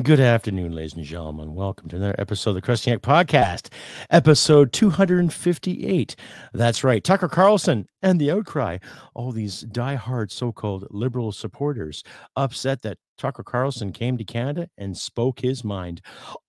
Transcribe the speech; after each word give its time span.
Good 0.00 0.20
afternoon, 0.20 0.72
ladies 0.72 0.94
and 0.94 1.04
gentlemen. 1.04 1.54
Welcome 1.54 1.90
to 1.90 1.96
another 1.96 2.14
episode 2.18 2.50
of 2.50 2.54
the 2.56 2.62
Crusty 2.62 2.90
Canuck 2.90 3.02
Podcast, 3.02 3.68
episode 4.08 4.72
258. 4.72 6.16
That's 6.54 6.82
right, 6.82 7.04
Tucker 7.04 7.28
Carlson 7.28 7.86
and 8.00 8.18
the 8.18 8.30
outcry. 8.30 8.78
All 9.14 9.32
these 9.32 9.60
die-hard 9.60 10.32
so-called 10.32 10.86
liberal 10.90 11.30
supporters 11.30 12.02
upset 12.36 12.80
that 12.82 12.96
Tucker 13.18 13.42
Carlson 13.42 13.92
came 13.92 14.16
to 14.16 14.24
Canada 14.24 14.66
and 14.78 14.96
spoke 14.96 15.40
his 15.40 15.62
mind. 15.62 16.00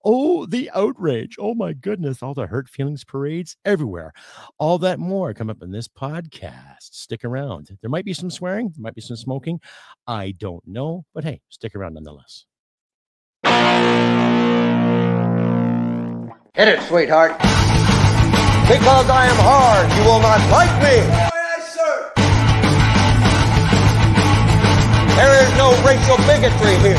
Oh, 0.06 0.46
the 0.46 0.70
outrage. 0.74 1.36
Oh 1.38 1.54
my 1.54 1.74
goodness, 1.74 2.22
all 2.22 2.32
the 2.32 2.46
hurt 2.46 2.70
feelings 2.70 3.04
parades 3.04 3.56
everywhere. 3.66 4.14
All 4.58 4.78
that 4.78 4.98
more 4.98 5.34
come 5.34 5.50
up 5.50 5.62
in 5.62 5.70
this 5.70 5.86
podcast. 5.86 6.80
Stick 6.80 7.26
around. 7.26 7.76
There 7.82 7.90
might 7.90 8.06
be 8.06 8.14
some 8.14 8.30
swearing, 8.30 8.72
there 8.74 8.82
might 8.82 8.94
be 8.94 9.02
some 9.02 9.18
smoking. 9.18 9.60
I 10.06 10.32
don't 10.32 10.66
know, 10.66 11.04
but 11.12 11.24
hey, 11.24 11.42
stick 11.50 11.76
around 11.76 11.92
nonetheless. 11.92 12.46
Hit 16.54 16.68
it, 16.68 16.82
sweetheart. 16.88 17.32
Because 18.68 19.10
I 19.10 19.26
am 19.26 19.36
hard, 19.36 19.92
you 19.92 20.04
will 20.04 20.20
not 20.20 20.40
like 20.50 20.72
me. 20.80 20.96
There 25.16 25.34
is 25.44 25.50
no 25.56 25.70
racial 25.86 26.16
bigotry 26.26 26.74
here. 26.82 26.98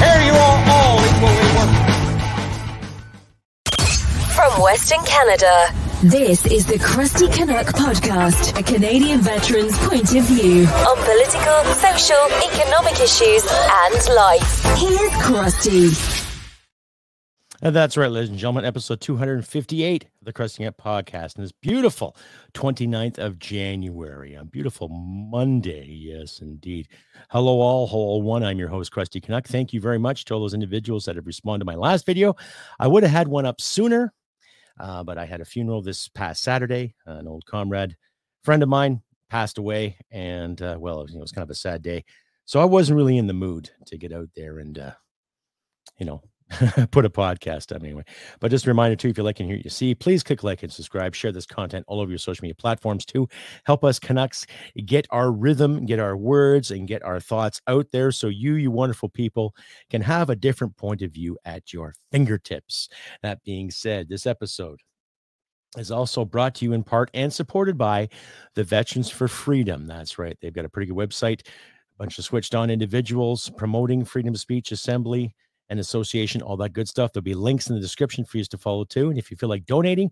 Here 0.00 0.20
you 0.24 0.32
are 0.32 0.58
all 0.72 1.00
equally 1.04 1.48
worthless. 1.56 1.94
From 4.34 4.52
Western 4.62 5.02
Canada, 5.04 5.72
this 6.02 6.44
is 6.46 6.66
the 6.66 6.78
Crusty 6.78 7.28
Canuck 7.28 7.66
Podcast, 7.66 8.58
a 8.58 8.62
Canadian 8.62 9.20
veteran's 9.20 9.76
point 9.86 10.14
of 10.14 10.24
view 10.24 10.66
on 10.66 10.96
political, 10.96 11.64
social, 11.74 12.26
economic 12.50 13.00
issues, 13.00 13.46
and 13.50 14.14
life. 14.14 14.62
Here's 14.76 15.12
Crusty. 15.22 15.90
And 17.62 17.74
that's 17.74 17.96
right, 17.96 18.10
ladies 18.10 18.28
and 18.28 18.38
gentlemen, 18.38 18.66
episode 18.66 19.00
258 19.00 20.04
of 20.04 20.10
the 20.22 20.32
Crusty 20.32 20.64
Canuck 20.64 20.76
Podcast. 20.76 21.36
And 21.36 21.44
this 21.44 21.52
beautiful 21.52 22.16
29th 22.52 23.18
of 23.18 23.38
January, 23.38 24.34
a 24.34 24.44
beautiful 24.44 24.88
Monday. 24.88 25.86
Yes, 25.86 26.40
indeed. 26.40 26.88
Hello, 27.30 27.60
all. 27.60 27.86
Hello, 27.86 28.18
one. 28.18 28.42
I'm 28.44 28.58
your 28.58 28.68
host, 28.68 28.92
Crusty 28.92 29.20
Canuck. 29.20 29.46
Thank 29.46 29.72
you 29.72 29.80
very 29.80 29.98
much 29.98 30.26
to 30.26 30.34
all 30.34 30.40
those 30.40 30.54
individuals 30.54 31.06
that 31.06 31.16
have 31.16 31.26
responded 31.26 31.64
to 31.64 31.70
my 31.70 31.76
last 31.76 32.04
video. 32.04 32.36
I 32.78 32.86
would 32.86 33.02
have 33.02 33.12
had 33.12 33.28
one 33.28 33.46
up 33.46 33.62
sooner, 33.62 34.12
uh, 34.78 35.02
but 35.04 35.18
I 35.18 35.24
had 35.24 35.40
a 35.40 35.44
funeral 35.44 35.82
this 35.82 36.08
past 36.08 36.42
Saturday. 36.42 36.94
An 37.06 37.28
old 37.28 37.44
comrade, 37.46 37.96
friend 38.42 38.62
of 38.62 38.68
mine, 38.68 39.02
passed 39.30 39.58
away. 39.58 39.96
And, 40.10 40.60
uh, 40.60 40.76
well, 40.78 41.00
it 41.00 41.02
was, 41.04 41.10
you 41.12 41.16
know, 41.16 41.22
it 41.22 41.24
was 41.24 41.32
kind 41.32 41.42
of 41.42 41.50
a 41.50 41.54
sad 41.54 41.82
day. 41.82 42.04
So 42.44 42.60
I 42.60 42.64
wasn't 42.64 42.96
really 42.96 43.16
in 43.16 43.26
the 43.26 43.32
mood 43.32 43.70
to 43.86 43.98
get 43.98 44.12
out 44.12 44.28
there 44.36 44.58
and, 44.58 44.78
uh, 44.78 44.92
you 45.98 46.06
know, 46.06 46.22
put 46.90 47.04
a 47.04 47.10
podcast 47.10 47.74
up 47.74 47.82
anyway. 47.82 48.04
But 48.40 48.50
just 48.50 48.66
a 48.66 48.70
reminder 48.70 48.96
too, 48.96 49.08
if 49.08 49.18
you 49.18 49.24
like 49.24 49.40
and 49.40 49.48
hear 49.48 49.60
you 49.62 49.70
see, 49.70 49.94
please 49.94 50.22
click 50.22 50.42
like 50.42 50.62
and 50.62 50.72
subscribe. 50.72 51.14
Share 51.14 51.32
this 51.32 51.46
content 51.46 51.84
all 51.88 52.00
over 52.00 52.10
your 52.10 52.18
social 52.18 52.42
media 52.42 52.54
platforms 52.54 53.04
too. 53.04 53.28
Help 53.64 53.84
us 53.84 53.98
Canucks 53.98 54.46
get 54.86 55.06
our 55.10 55.32
rhythm, 55.32 55.86
get 55.86 55.98
our 55.98 56.16
words, 56.16 56.70
and 56.70 56.88
get 56.88 57.02
our 57.02 57.20
thoughts 57.20 57.60
out 57.66 57.86
there 57.92 58.12
so 58.12 58.28
you, 58.28 58.54
you 58.54 58.70
wonderful 58.70 59.08
people, 59.08 59.54
can 59.90 60.02
have 60.02 60.30
a 60.30 60.36
different 60.36 60.76
point 60.76 61.02
of 61.02 61.12
view 61.12 61.38
at 61.44 61.72
your 61.72 61.94
fingertips. 62.12 62.88
That 63.22 63.42
being 63.44 63.70
said, 63.70 64.08
this 64.08 64.26
episode 64.26 64.80
is 65.76 65.90
also 65.90 66.24
brought 66.24 66.54
to 66.56 66.64
you 66.64 66.72
in 66.72 66.84
part 66.84 67.10
and 67.14 67.32
supported 67.32 67.76
by 67.76 68.08
the 68.54 68.64
Veterans 68.64 69.10
for 69.10 69.28
Freedom. 69.28 69.86
That's 69.86 70.18
right. 70.18 70.36
They've 70.40 70.54
got 70.54 70.64
a 70.64 70.68
pretty 70.68 70.92
good 70.92 70.96
website, 70.96 71.40
a 71.46 71.98
bunch 71.98 72.18
of 72.18 72.24
switched 72.24 72.54
on 72.54 72.70
individuals 72.70 73.50
promoting 73.56 74.04
freedom 74.04 74.34
of 74.34 74.40
speech, 74.40 74.72
assembly, 74.72 75.34
and 75.70 75.80
association, 75.80 76.42
all 76.42 76.56
that 76.58 76.72
good 76.72 76.88
stuff. 76.88 77.12
There'll 77.12 77.24
be 77.24 77.34
links 77.34 77.68
in 77.68 77.74
the 77.74 77.80
description 77.80 78.24
for 78.24 78.38
you 78.38 78.44
to 78.44 78.58
follow 78.58 78.84
too. 78.84 79.10
And 79.10 79.18
if 79.18 79.30
you 79.30 79.36
feel 79.36 79.48
like 79.48 79.66
donating, 79.66 80.10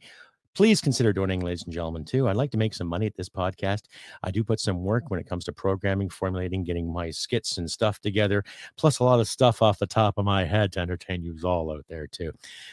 please 0.55 0.81
consider 0.81 1.13
donating, 1.13 1.41
ladies 1.41 1.63
and 1.65 1.73
gentlemen, 1.73 2.05
too. 2.05 2.29
I'd 2.29 2.37
like 2.37 2.51
to 2.51 2.59
make 2.59 2.75
some 2.75 2.87
money 2.87 3.07
at 3.07 3.17
this 3.17 3.29
podcast. 3.29 3.85
I 4.23 4.31
do 4.31 4.45
put 4.45 4.61
some 4.61 4.83
work 4.83 5.05
when 5.09 5.19
it 5.19 5.27
comes 5.27 5.45
to 5.47 5.53
programming, 5.53 6.11
formulating, 6.11 6.63
getting 6.63 6.93
my 6.93 7.11
skits 7.11 7.59
and 7.59 7.71
stuff 7.71 8.01
together, 8.01 8.45
plus 8.77 8.99
a 8.99 9.05
lot 9.05 9.21
of 9.21 9.29
stuff 9.29 9.63
off 9.63 9.79
the 9.79 9.87
top 9.87 10.19
of 10.19 10.25
my 10.25 10.45
head 10.45 10.73
to 10.73 10.81
entertain 10.81 11.23
you 11.23 11.37
all 11.45 11.73
out 11.73 11.87
there, 11.89 12.07
too. 12.07 12.33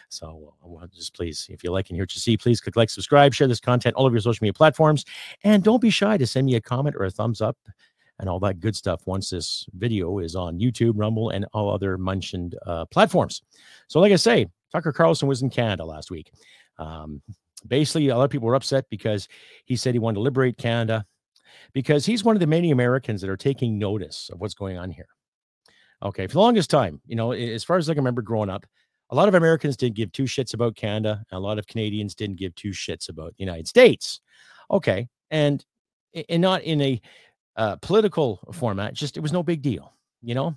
So 0.09 0.53
uh, 0.63 0.87
just 0.93 1.15
please, 1.15 1.47
if 1.49 1.63
you 1.63 1.71
like 1.71 1.89
and 1.89 1.95
hear 1.95 2.03
what 2.03 2.13
you 2.15 2.19
see, 2.19 2.35
please 2.35 2.59
click 2.59 2.75
like, 2.75 2.89
subscribe, 2.89 3.33
share 3.33 3.47
this 3.47 3.61
content 3.61 3.95
all 3.95 4.05
over 4.05 4.15
your 4.15 4.21
social 4.21 4.43
media 4.43 4.53
platforms, 4.53 5.05
and 5.43 5.63
don't 5.63 5.81
be 5.81 5.89
shy 5.89 6.17
to 6.17 6.27
send 6.27 6.47
me 6.47 6.55
a 6.55 6.61
comment 6.61 6.95
or 6.97 7.05
a 7.05 7.11
thumbs 7.11 7.41
up 7.41 7.57
and 8.19 8.29
all 8.29 8.39
that 8.41 8.59
good 8.59 8.75
stuff 8.75 9.01
once 9.05 9.29
this 9.29 9.65
video 9.73 10.19
is 10.19 10.35
on 10.35 10.59
YouTube, 10.59 10.93
Rumble, 10.95 11.29
and 11.29 11.45
all 11.53 11.73
other 11.73 11.97
mentioned 11.97 12.55
uh, 12.65 12.85
platforms. 12.85 13.41
So, 13.87 13.99
like 13.99 14.11
I 14.11 14.17
say, 14.17 14.47
Tucker 14.71 14.91
Carlson 14.91 15.27
was 15.27 15.41
in 15.41 15.49
Canada 15.49 15.85
last 15.85 16.11
week. 16.11 16.31
Um, 16.77 17.21
basically, 17.67 18.09
a 18.09 18.17
lot 18.17 18.25
of 18.25 18.29
people 18.29 18.47
were 18.47 18.55
upset 18.55 18.85
because 18.89 19.27
he 19.65 19.75
said 19.75 19.93
he 19.93 19.99
wanted 19.99 20.15
to 20.15 20.21
liberate 20.21 20.57
Canada 20.57 21.05
because 21.73 22.05
he's 22.05 22.23
one 22.23 22.35
of 22.35 22.39
the 22.39 22.47
many 22.47 22.71
Americans 22.71 23.21
that 23.21 23.29
are 23.29 23.37
taking 23.37 23.77
notice 23.77 24.29
of 24.31 24.39
what's 24.39 24.53
going 24.53 24.77
on 24.77 24.89
here. 24.89 25.07
Okay, 26.01 26.27
for 26.27 26.33
the 26.33 26.39
longest 26.39 26.69
time, 26.69 27.01
you 27.05 27.15
know, 27.15 27.31
as 27.33 27.63
far 27.63 27.77
as 27.77 27.89
I 27.89 27.93
can 27.93 28.01
remember 28.01 28.21
growing 28.21 28.49
up, 28.49 28.65
a 29.09 29.15
lot 29.15 29.27
of 29.27 29.33
Americans 29.33 29.75
didn't 29.75 29.95
give 29.95 30.11
two 30.11 30.23
shits 30.23 30.53
about 30.53 30.75
Canada, 30.75 31.23
and 31.29 31.37
a 31.37 31.41
lot 31.41 31.59
of 31.59 31.67
Canadians 31.67 32.15
didn't 32.15 32.37
give 32.37 32.55
two 32.55 32.69
shits 32.69 33.09
about 33.09 33.35
the 33.35 33.43
United 33.43 33.67
States. 33.67 34.21
Okay, 34.71 35.07
and 35.31 35.65
and 36.29 36.41
not 36.41 36.61
in 36.63 36.81
a 36.81 37.01
uh, 37.59 37.75
political 37.75 38.39
format, 38.53 38.93
just 38.93 39.17
it 39.17 39.19
was 39.19 39.33
no 39.33 39.43
big 39.43 39.61
deal. 39.61 39.93
You 40.21 40.33
know, 40.33 40.55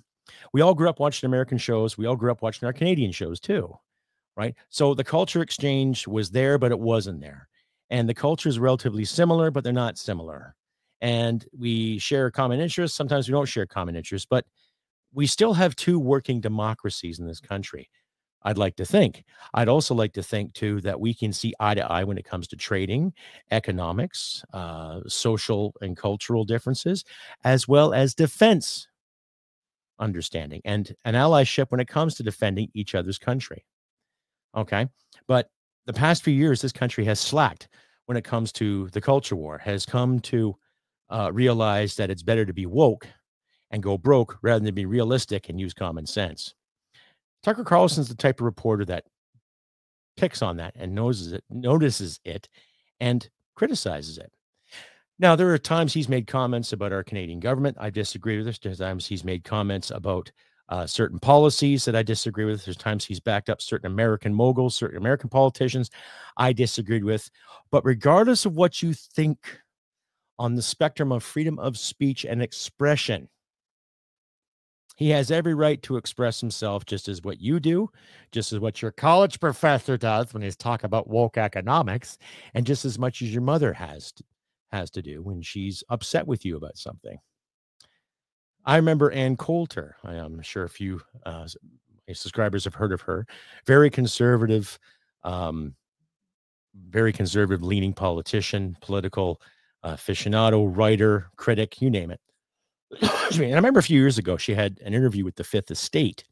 we 0.53 0.61
all 0.61 0.73
grew 0.73 0.89
up 0.89 0.99
watching 0.99 1.27
American 1.27 1.57
shows. 1.57 1.97
We 1.97 2.05
all 2.05 2.15
grew 2.15 2.31
up 2.31 2.41
watching 2.41 2.65
our 2.65 2.73
Canadian 2.73 3.11
shows 3.11 3.41
too, 3.41 3.77
right? 4.37 4.55
So 4.69 4.93
the 4.93 5.03
culture 5.03 5.41
exchange 5.41 6.07
was 6.07 6.31
there, 6.31 6.57
but 6.57 6.71
it 6.71 6.79
wasn't 6.79 7.19
there. 7.19 7.49
And 7.89 8.07
the 8.07 8.13
culture 8.13 8.47
is 8.47 8.57
relatively 8.57 9.03
similar, 9.03 9.51
but 9.51 9.65
they're 9.65 9.73
not 9.73 9.97
similar. 9.97 10.55
And 11.01 11.45
we 11.57 11.99
share 11.99 12.31
common 12.31 12.61
interests. 12.61 12.95
Sometimes 12.95 13.27
we 13.27 13.33
don't 13.33 13.45
share 13.45 13.65
common 13.65 13.97
interests, 13.97 14.25
but 14.29 14.45
we 15.13 15.27
still 15.27 15.53
have 15.53 15.75
two 15.75 15.99
working 15.99 16.39
democracies 16.39 17.19
in 17.19 17.27
this 17.27 17.41
country. 17.41 17.89
I'd 18.43 18.57
like 18.57 18.75
to 18.77 18.85
think. 18.85 19.23
I'd 19.53 19.69
also 19.69 19.95
like 19.95 20.13
to 20.13 20.23
think 20.23 20.53
too 20.53 20.81
that 20.81 20.99
we 20.99 21.13
can 21.13 21.31
see 21.33 21.53
eye 21.59 21.75
to 21.75 21.91
eye 21.91 22.03
when 22.03 22.17
it 22.17 22.25
comes 22.25 22.47
to 22.49 22.55
trading, 22.55 23.13
economics, 23.51 24.43
uh, 24.53 25.01
social 25.07 25.73
and 25.81 25.95
cultural 25.95 26.43
differences, 26.43 27.03
as 27.43 27.67
well 27.67 27.93
as 27.93 28.13
defense 28.13 28.87
understanding 29.99 30.61
and 30.65 30.95
an 31.05 31.13
allyship 31.13 31.67
when 31.69 31.79
it 31.79 31.87
comes 31.87 32.15
to 32.15 32.23
defending 32.23 32.69
each 32.73 32.95
other's 32.95 33.17
country. 33.17 33.65
Okay. 34.55 34.87
But 35.27 35.49
the 35.85 35.93
past 35.93 36.23
few 36.23 36.33
years, 36.33 36.61
this 36.61 36.71
country 36.71 37.05
has 37.05 37.19
slacked 37.19 37.69
when 38.05 38.17
it 38.17 38.23
comes 38.23 38.51
to 38.53 38.89
the 38.89 39.01
culture 39.01 39.35
war, 39.35 39.57
has 39.59 39.85
come 39.85 40.19
to 40.19 40.55
uh, 41.09 41.31
realize 41.31 41.95
that 41.95 42.09
it's 42.09 42.23
better 42.23 42.45
to 42.45 42.53
be 42.53 42.65
woke 42.65 43.07
and 43.71 43.81
go 43.81 43.97
broke 43.97 44.37
rather 44.41 44.63
than 44.63 44.75
be 44.75 44.85
realistic 44.85 45.49
and 45.49 45.59
use 45.59 45.73
common 45.73 46.05
sense. 46.05 46.53
Tucker 47.43 47.63
Carlson's 47.63 48.07
the 48.07 48.15
type 48.15 48.39
of 48.39 48.45
reporter 48.45 48.85
that 48.85 49.05
picks 50.17 50.41
on 50.41 50.57
that 50.57 50.73
and 50.75 50.95
notices 50.95 51.33
it, 51.33 51.43
notices 51.49 52.19
it, 52.23 52.47
and 52.99 53.29
criticizes 53.55 54.17
it. 54.17 54.31
Now, 55.19 55.35
there 55.35 55.53
are 55.53 55.57
times 55.57 55.93
he's 55.93 56.09
made 56.09 56.25
comments 56.25 56.73
about 56.73 56.91
our 56.91 57.03
Canadian 57.03 57.39
government. 57.39 57.77
I 57.79 57.89
disagree 57.89 58.37
with 58.37 58.45
this. 58.45 58.59
There's 58.59 58.79
times 58.79 59.05
he's 59.05 59.23
made 59.23 59.43
comments 59.43 59.91
about 59.91 60.31
uh, 60.69 60.87
certain 60.87 61.19
policies 61.19 61.85
that 61.85 61.95
I 61.95 62.03
disagree 62.03 62.45
with. 62.45 62.65
There's 62.65 62.77
times 62.77 63.05
he's 63.05 63.19
backed 63.19 63.49
up 63.49 63.61
certain 63.61 63.91
American 63.91 64.33
moguls, 64.33 64.75
certain 64.75 64.97
American 64.97 65.29
politicians 65.29 65.91
I 66.37 66.53
disagreed 66.53 67.03
with. 67.03 67.29
But 67.69 67.85
regardless 67.85 68.45
of 68.45 68.55
what 68.55 68.81
you 68.81 68.93
think 68.93 69.37
on 70.39 70.55
the 70.55 70.61
spectrum 70.61 71.11
of 71.11 71.23
freedom 71.23 71.59
of 71.59 71.77
speech 71.77 72.25
and 72.25 72.41
expression, 72.41 73.29
he 74.95 75.09
has 75.09 75.31
every 75.31 75.53
right 75.53 75.81
to 75.83 75.97
express 75.97 76.39
himself 76.39 76.85
just 76.85 77.07
as 77.07 77.23
what 77.23 77.41
you 77.41 77.59
do, 77.59 77.89
just 78.31 78.53
as 78.53 78.59
what 78.59 78.81
your 78.81 78.91
college 78.91 79.39
professor 79.39 79.97
does 79.97 80.33
when 80.33 80.43
he's 80.43 80.55
talk 80.55 80.83
about 80.83 81.07
woke 81.09 81.37
economics, 81.37 82.17
and 82.53 82.65
just 82.65 82.85
as 82.85 82.99
much 82.99 83.21
as 83.21 83.33
your 83.33 83.41
mother 83.41 83.73
has 83.73 84.11
to, 84.11 84.23
has 84.71 84.91
to 84.91 85.01
do 85.01 85.21
when 85.21 85.41
she's 85.41 85.83
upset 85.89 86.27
with 86.27 86.45
you 86.45 86.57
about 86.57 86.77
something. 86.77 87.17
I 88.65 88.75
remember 88.77 89.11
Ann 89.11 89.35
Coulter. 89.35 89.97
I 90.03 90.15
am 90.15 90.41
sure 90.41 90.63
a 90.63 90.69
few 90.69 91.01
uh, 91.25 91.47
subscribers 92.13 92.63
have 92.63 92.75
heard 92.75 92.93
of 92.93 93.01
her. 93.01 93.25
Very 93.65 93.89
conservative, 93.89 94.77
um, 95.23 95.75
very 96.89 97.11
conservative 97.11 97.63
leaning 97.63 97.93
politician, 97.93 98.77
political 98.79 99.41
uh, 99.83 99.95
aficionado, 99.95 100.71
writer, 100.73 101.29
critic, 101.35 101.81
you 101.81 101.89
name 101.89 102.11
it. 102.11 102.21
And 103.01 103.53
I 103.53 103.55
remember 103.55 103.79
a 103.79 103.83
few 103.83 103.99
years 103.99 104.17
ago, 104.17 104.37
she 104.37 104.53
had 104.53 104.79
an 104.83 104.93
interview 104.93 105.23
with 105.23 105.35
the 105.35 105.43
Fifth 105.43 105.71
Estate. 105.71 106.23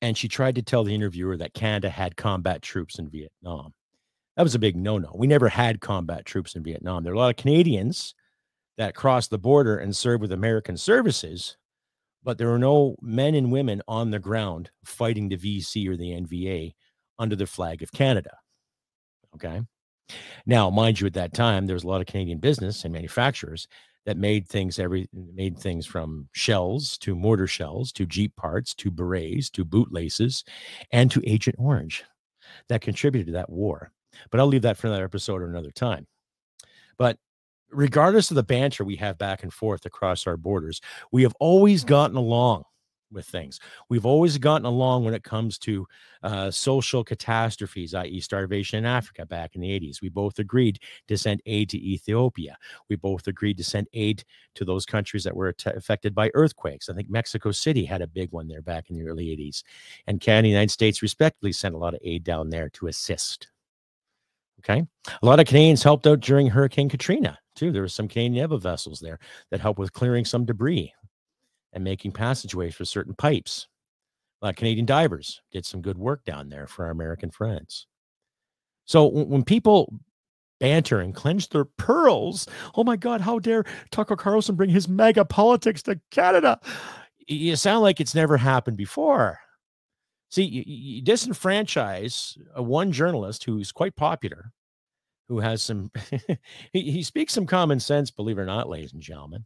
And 0.00 0.18
she 0.18 0.26
tried 0.26 0.56
to 0.56 0.62
tell 0.62 0.82
the 0.82 0.94
interviewer 0.94 1.36
that 1.36 1.54
Canada 1.54 1.88
had 1.88 2.16
combat 2.16 2.60
troops 2.60 2.98
in 2.98 3.08
Vietnam. 3.08 3.72
That 4.36 4.42
was 4.42 4.54
a 4.54 4.58
big 4.58 4.76
no 4.76 4.98
no. 4.98 5.12
We 5.14 5.26
never 5.26 5.48
had 5.48 5.80
combat 5.80 6.24
troops 6.24 6.56
in 6.56 6.64
Vietnam. 6.64 7.04
There 7.04 7.12
are 7.12 7.16
a 7.16 7.18
lot 7.18 7.30
of 7.30 7.36
Canadians 7.36 8.14
that 8.78 8.94
crossed 8.94 9.30
the 9.30 9.38
border 9.38 9.78
and 9.78 9.94
served 9.94 10.22
with 10.22 10.32
American 10.32 10.76
services, 10.76 11.56
but 12.24 12.38
there 12.38 12.48
were 12.48 12.58
no 12.58 12.96
men 13.00 13.34
and 13.34 13.52
women 13.52 13.82
on 13.86 14.10
the 14.10 14.18
ground 14.18 14.70
fighting 14.84 15.28
the 15.28 15.36
VC 15.36 15.88
or 15.88 15.96
the 15.96 16.10
NVA 16.10 16.72
under 17.18 17.36
the 17.36 17.46
flag 17.46 17.82
of 17.82 17.92
Canada. 17.92 18.38
Okay. 19.34 19.60
Now, 20.46 20.70
mind 20.70 21.00
you, 21.00 21.06
at 21.06 21.14
that 21.14 21.34
time, 21.34 21.66
there 21.66 21.74
was 21.74 21.84
a 21.84 21.88
lot 21.88 22.00
of 22.00 22.06
Canadian 22.06 22.38
business 22.38 22.84
and 22.84 22.92
manufacturers 22.92 23.68
that 24.04 24.16
made 24.16 24.48
things 24.48 24.78
every 24.78 25.08
made 25.12 25.58
things 25.58 25.86
from 25.86 26.28
shells 26.32 26.98
to 26.98 27.14
mortar 27.14 27.46
shells 27.46 27.92
to 27.92 28.06
Jeep 28.06 28.34
parts 28.36 28.74
to 28.74 28.90
berets 28.90 29.50
to 29.50 29.64
bootlaces 29.64 30.44
and 30.90 31.10
to 31.10 31.22
Agent 31.28 31.56
Orange 31.58 32.04
that 32.68 32.80
contributed 32.80 33.26
to 33.28 33.32
that 33.32 33.50
war. 33.50 33.92
But 34.30 34.40
I'll 34.40 34.46
leave 34.46 34.62
that 34.62 34.76
for 34.76 34.88
another 34.88 35.04
episode 35.04 35.40
or 35.40 35.46
another 35.46 35.70
time. 35.70 36.06
But 36.98 37.18
regardless 37.70 38.30
of 38.30 38.34
the 38.34 38.42
banter 38.42 38.84
we 38.84 38.96
have 38.96 39.18
back 39.18 39.42
and 39.42 39.52
forth 39.52 39.86
across 39.86 40.26
our 40.26 40.36
borders, 40.36 40.80
we 41.10 41.22
have 41.22 41.34
always 41.40 41.84
gotten 41.84 42.16
along 42.16 42.64
with 43.12 43.26
things. 43.26 43.60
We've 43.88 44.06
always 44.06 44.38
gotten 44.38 44.66
along 44.66 45.04
when 45.04 45.14
it 45.14 45.22
comes 45.22 45.58
to 45.60 45.86
uh, 46.22 46.50
social 46.50 47.04
catastrophes, 47.04 47.94
i.e., 47.94 48.20
starvation 48.20 48.78
in 48.78 48.86
Africa 48.86 49.26
back 49.26 49.54
in 49.54 49.60
the 49.60 49.68
80s. 49.68 50.00
We 50.00 50.08
both 50.08 50.38
agreed 50.38 50.78
to 51.08 51.16
send 51.16 51.42
aid 51.46 51.68
to 51.70 51.78
Ethiopia. 51.78 52.56
We 52.88 52.96
both 52.96 53.26
agreed 53.26 53.58
to 53.58 53.64
send 53.64 53.88
aid 53.92 54.24
to 54.54 54.64
those 54.64 54.86
countries 54.86 55.24
that 55.24 55.36
were 55.36 55.54
affected 55.66 56.14
by 56.14 56.30
earthquakes. 56.34 56.88
I 56.88 56.94
think 56.94 57.10
Mexico 57.10 57.52
City 57.52 57.84
had 57.84 58.02
a 58.02 58.06
big 58.06 58.32
one 58.32 58.48
there 58.48 58.62
back 58.62 58.90
in 58.90 58.96
the 58.96 59.08
early 59.08 59.26
80s. 59.26 59.62
And 60.06 60.20
Canada 60.20 60.38
and 60.38 60.44
the 60.46 60.50
United 60.50 60.70
States, 60.70 61.02
respectively, 61.02 61.52
sent 61.52 61.74
a 61.74 61.78
lot 61.78 61.94
of 61.94 62.00
aid 62.02 62.24
down 62.24 62.50
there 62.50 62.68
to 62.70 62.86
assist. 62.86 63.48
Okay. 64.60 64.84
A 65.22 65.26
lot 65.26 65.40
of 65.40 65.46
Canadians 65.46 65.82
helped 65.82 66.06
out 66.06 66.20
during 66.20 66.46
Hurricane 66.46 66.88
Katrina, 66.88 67.38
too. 67.56 67.72
There 67.72 67.82
were 67.82 67.88
some 67.88 68.06
Canadian 68.06 68.60
vessels 68.60 69.00
there 69.00 69.18
that 69.50 69.60
helped 69.60 69.78
with 69.78 69.92
clearing 69.92 70.24
some 70.24 70.44
debris 70.44 70.92
and 71.72 71.84
making 71.84 72.12
passageways 72.12 72.74
for 72.74 72.84
certain 72.84 73.14
pipes. 73.14 73.68
Of 74.42 74.56
Canadian 74.56 74.86
divers 74.86 75.40
did 75.52 75.64
some 75.64 75.80
good 75.80 75.96
work 75.96 76.24
down 76.24 76.48
there 76.48 76.66
for 76.66 76.84
our 76.84 76.90
American 76.90 77.30
friends. 77.30 77.86
So 78.86 79.06
when 79.06 79.44
people 79.44 79.94
banter 80.58 81.00
and 81.00 81.14
clench 81.14 81.48
their 81.48 81.64
pearls, 81.64 82.48
oh 82.74 82.82
my 82.82 82.96
God, 82.96 83.20
how 83.20 83.38
dare 83.38 83.64
Tucker 83.90 84.16
Carlson 84.16 84.56
bring 84.56 84.70
his 84.70 84.88
MAGA 84.88 85.26
politics 85.26 85.82
to 85.84 86.00
Canada? 86.10 86.58
You 87.28 87.54
sound 87.54 87.82
like 87.82 88.00
it's 88.00 88.16
never 88.16 88.36
happened 88.36 88.76
before. 88.76 89.38
See, 90.30 90.44
you, 90.44 90.64
you 90.66 91.02
disenfranchise 91.02 92.38
a 92.54 92.62
one 92.62 92.90
journalist 92.90 93.44
who's 93.44 93.70
quite 93.70 93.94
popular, 93.96 94.50
who 95.28 95.40
has 95.40 95.62
some, 95.62 95.90
he, 96.72 96.90
he 96.90 97.02
speaks 97.02 97.32
some 97.32 97.46
common 97.46 97.78
sense, 97.78 98.10
believe 98.10 98.38
it 98.38 98.42
or 98.42 98.46
not, 98.46 98.68
ladies 98.68 98.92
and 98.92 99.02
gentlemen. 99.02 99.44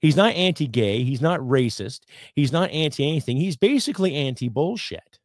He's 0.00 0.16
not 0.16 0.34
anti 0.34 0.66
gay. 0.66 1.02
He's 1.02 1.20
not 1.20 1.40
racist. 1.40 2.00
He's 2.34 2.52
not 2.52 2.70
anti 2.70 3.06
anything. 3.06 3.36
He's 3.36 3.56
basically 3.56 4.14
anti 4.14 4.48
bullshit. 4.48 5.18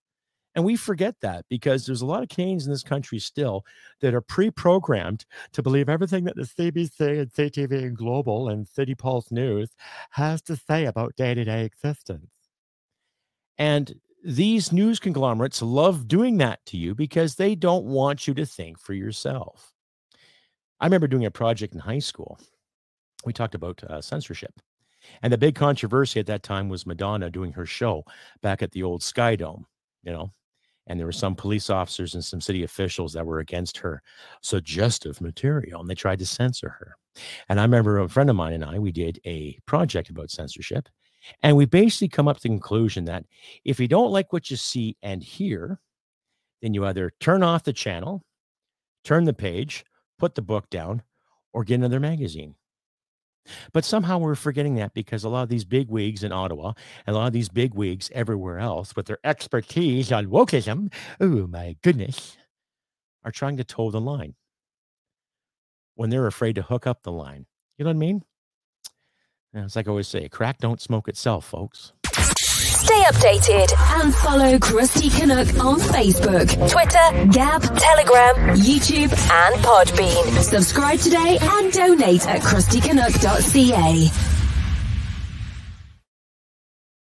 And 0.53 0.65
we 0.65 0.75
forget 0.75 1.15
that 1.21 1.45
because 1.49 1.85
there's 1.85 2.01
a 2.01 2.05
lot 2.05 2.23
of 2.23 2.29
Canadians 2.29 2.65
in 2.65 2.71
this 2.71 2.83
country 2.83 3.19
still 3.19 3.65
that 4.01 4.13
are 4.13 4.21
pre 4.21 4.51
programmed 4.51 5.25
to 5.53 5.63
believe 5.63 5.87
everything 5.87 6.25
that 6.25 6.35
the 6.35 6.41
CBC 6.41 7.21
and 7.21 7.31
CTV 7.31 7.71
and 7.83 7.97
Global 7.97 8.49
and 8.49 8.67
City 8.67 8.95
Pulse 8.95 9.31
News 9.31 9.69
has 10.11 10.41
to 10.43 10.57
say 10.57 10.85
about 10.85 11.15
day 11.15 11.33
to 11.33 11.43
day 11.43 11.63
existence. 11.63 12.29
And 13.57 13.93
these 14.23 14.71
news 14.71 14.99
conglomerates 14.99 15.61
love 15.61 16.07
doing 16.07 16.37
that 16.39 16.63
to 16.67 16.77
you 16.77 16.93
because 16.93 17.35
they 17.35 17.55
don't 17.55 17.85
want 17.85 18.27
you 18.27 18.33
to 18.35 18.45
think 18.45 18.77
for 18.77 18.93
yourself. 18.93 19.73
I 20.79 20.85
remember 20.85 21.07
doing 21.07 21.25
a 21.25 21.31
project 21.31 21.73
in 21.73 21.79
high 21.79 21.99
school 21.99 22.39
we 23.25 23.33
talked 23.33 23.55
about 23.55 23.83
uh, 23.83 24.01
censorship. 24.01 24.53
And 25.23 25.33
the 25.33 25.37
big 25.37 25.55
controversy 25.55 26.19
at 26.19 26.27
that 26.27 26.43
time 26.43 26.69
was 26.69 26.85
Madonna 26.85 27.29
doing 27.29 27.51
her 27.53 27.65
show 27.65 28.03
back 28.41 28.61
at 28.61 28.71
the 28.71 28.83
old 28.83 29.01
Sky 29.01 29.35
Dome, 29.35 29.65
you 30.03 30.11
know, 30.11 30.31
and 30.87 30.99
there 30.99 31.07
were 31.07 31.11
some 31.11 31.35
police 31.35 31.69
officers 31.69 32.15
and 32.15 32.23
some 32.23 32.41
city 32.41 32.63
officials 32.63 33.13
that 33.13 33.25
were 33.25 33.39
against 33.39 33.77
her 33.77 34.01
suggestive 34.41 35.21
material 35.21 35.81
and 35.81 35.89
they 35.89 35.95
tried 35.95 36.19
to 36.19 36.25
censor 36.25 36.69
her. 36.69 36.95
And 37.49 37.59
I 37.59 37.63
remember 37.63 37.99
a 37.99 38.09
friend 38.09 38.29
of 38.29 38.35
mine 38.35 38.53
and 38.53 38.65
I, 38.65 38.79
we 38.79 38.91
did 38.91 39.19
a 39.25 39.57
project 39.65 40.09
about 40.09 40.31
censorship. 40.31 40.89
And 41.43 41.55
we 41.55 41.65
basically 41.65 42.09
come 42.09 42.27
up 42.27 42.37
to 42.37 42.43
the 42.43 42.49
conclusion 42.49 43.05
that 43.05 43.25
if 43.63 43.79
you 43.79 43.87
don't 43.87 44.11
like 44.11 44.33
what 44.33 44.49
you 44.49 44.57
see 44.57 44.97
and 45.03 45.21
hear, 45.21 45.79
then 46.61 46.73
you 46.73 46.85
either 46.85 47.13
turn 47.19 47.43
off 47.43 47.63
the 47.63 47.73
channel, 47.73 48.23
turn 49.03 49.25
the 49.25 49.33
page, 49.33 49.85
put 50.17 50.35
the 50.35 50.41
book 50.41 50.69
down, 50.69 51.03
or 51.53 51.63
get 51.63 51.75
another 51.75 51.99
magazine. 51.99 52.55
But 53.73 53.85
somehow 53.85 54.19
we're 54.19 54.35
forgetting 54.35 54.75
that 54.75 54.93
because 54.93 55.23
a 55.23 55.29
lot 55.29 55.43
of 55.43 55.49
these 55.49 55.65
big 55.65 55.89
wigs 55.89 56.23
in 56.23 56.31
Ottawa 56.31 56.73
and 57.05 57.15
a 57.15 57.19
lot 57.19 57.27
of 57.27 57.33
these 57.33 57.49
big 57.49 57.73
wigs 57.73 58.11
everywhere 58.13 58.59
else 58.59 58.95
with 58.95 59.07
their 59.07 59.19
expertise 59.23 60.11
on 60.11 60.27
wokeism, 60.27 60.91
oh 61.19 61.47
my 61.47 61.75
goodness, 61.81 62.37
are 63.23 63.31
trying 63.31 63.57
to 63.57 63.63
toe 63.63 63.91
the 63.91 64.01
line 64.01 64.35
when 65.95 66.09
they're 66.09 66.27
afraid 66.27 66.55
to 66.55 66.61
hook 66.61 66.87
up 66.87 67.03
the 67.03 67.11
line. 67.11 67.45
You 67.77 67.85
know 67.85 67.89
what 67.89 67.95
I 67.95 67.99
mean? 67.99 68.23
it's 69.53 69.75
like 69.75 69.87
I 69.87 69.89
always 69.89 70.07
say, 70.07 70.29
crack 70.29 70.59
don't 70.59 70.79
smoke 70.79 71.07
itself, 71.07 71.45
folks. 71.45 71.93
Stay 72.81 73.03
updated 73.03 73.71
and 74.01 74.15
follow 74.15 74.57
Crusty 74.57 75.11
Canuck 75.11 75.47
on 75.63 75.79
Facebook, 75.79 76.49
Twitter, 76.67 77.31
Gab, 77.31 77.61
Telegram, 77.77 78.57
YouTube, 78.57 79.11
and 79.11 79.55
Podbean. 79.63 80.41
Subscribe 80.41 80.97
today 80.97 81.37
and 81.39 81.71
donate 81.71 82.27
at 82.27 82.41
crustycanuck.ca. 82.41 84.09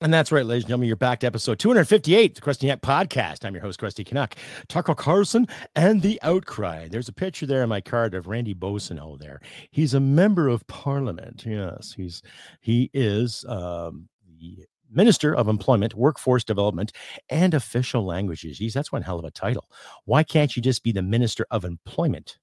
And 0.02 0.12
that's 0.12 0.32
right, 0.32 0.44
ladies 0.44 0.64
and 0.64 0.70
gentlemen. 0.70 0.88
You're 0.88 0.96
back 0.96 1.20
to 1.20 1.28
episode 1.28 1.60
258, 1.60 2.34
the 2.34 2.42
Crusty 2.42 2.66
Canuck 2.66 2.82
podcast. 2.82 3.46
I'm 3.46 3.54
your 3.54 3.62
host, 3.62 3.78
Crusty 3.78 4.04
Canuck, 4.04 4.34
Tucker 4.70 4.96
Carlson, 4.96 5.46
and 5.76 6.02
the 6.02 6.20
Outcry. 6.24 6.88
There's 6.88 7.10
a 7.10 7.14
picture 7.14 7.46
there 7.46 7.62
in 7.62 7.70
my 7.70 7.82
card 7.82 8.16
of 8.16 8.26
Randy 8.26 8.56
Boissonnault 8.56 9.20
there. 9.20 9.40
He's 9.70 9.94
a 9.94 10.00
member 10.00 10.48
of 10.48 10.66
parliament. 10.66 11.44
Yes, 11.46 11.94
he's 11.96 12.24
he 12.60 12.90
is 12.92 13.46
um, 13.48 14.10
the 14.40 14.66
Minister 14.92 15.36
of 15.36 15.48
Employment, 15.48 15.94
Workforce 15.96 16.44
Development, 16.44 16.92
and 17.30 17.54
Official 17.54 18.06
Languages. 18.06 18.58
Geez, 18.58 18.74
that's 18.74 18.92
one 18.92 19.02
hell 19.02 19.20
of 19.20 19.26
a 19.26 19.32
title. 19.32 19.70
Why 20.06 20.24
can't 20.24 20.56
you 20.56 20.62
just 20.62 20.84
be 20.84 20.92
the 20.92 21.02
Minister 21.02 21.46
of 21.52 21.66
Employment? 21.66 22.38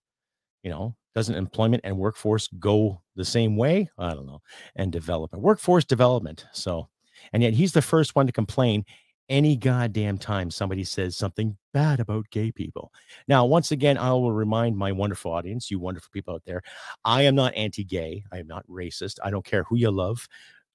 You 0.62 0.70
know, 0.70 0.96
doesn't 1.14 1.34
employment 1.34 1.80
and 1.82 1.96
workforce 1.96 2.48
go 2.58 3.00
the 3.14 3.24
same 3.24 3.56
way? 3.56 3.88
I 3.98 4.14
don't 4.14 4.26
know. 4.26 4.42
And 4.76 4.92
development, 4.92 5.42
workforce 5.42 5.84
development. 5.84 6.44
So, 6.52 6.88
and 7.32 7.42
yet 7.42 7.54
he's 7.54 7.72
the 7.72 7.80
first 7.82 8.14
one 8.14 8.26
to 8.26 8.32
complain 8.32 8.84
any 9.28 9.56
goddamn 9.56 10.18
time 10.18 10.50
somebody 10.50 10.84
says 10.84 11.16
something 11.16 11.56
bad 11.72 12.00
about 12.00 12.30
gay 12.30 12.52
people. 12.52 12.92
Now, 13.26 13.44
once 13.46 13.72
again, 13.72 13.98
I 13.98 14.10
will 14.12 14.32
remind 14.32 14.76
my 14.76 14.92
wonderful 14.92 15.32
audience, 15.32 15.70
you 15.70 15.80
wonderful 15.80 16.10
people 16.12 16.34
out 16.34 16.44
there, 16.44 16.62
I 17.04 17.22
am 17.22 17.34
not 17.34 17.54
anti 17.54 17.82
gay. 17.82 18.24
I 18.30 18.38
am 18.38 18.46
not 18.46 18.66
racist. 18.68 19.16
I 19.24 19.30
don't 19.30 19.44
care 19.44 19.64
who 19.64 19.76
you 19.76 19.90
love. 19.90 20.28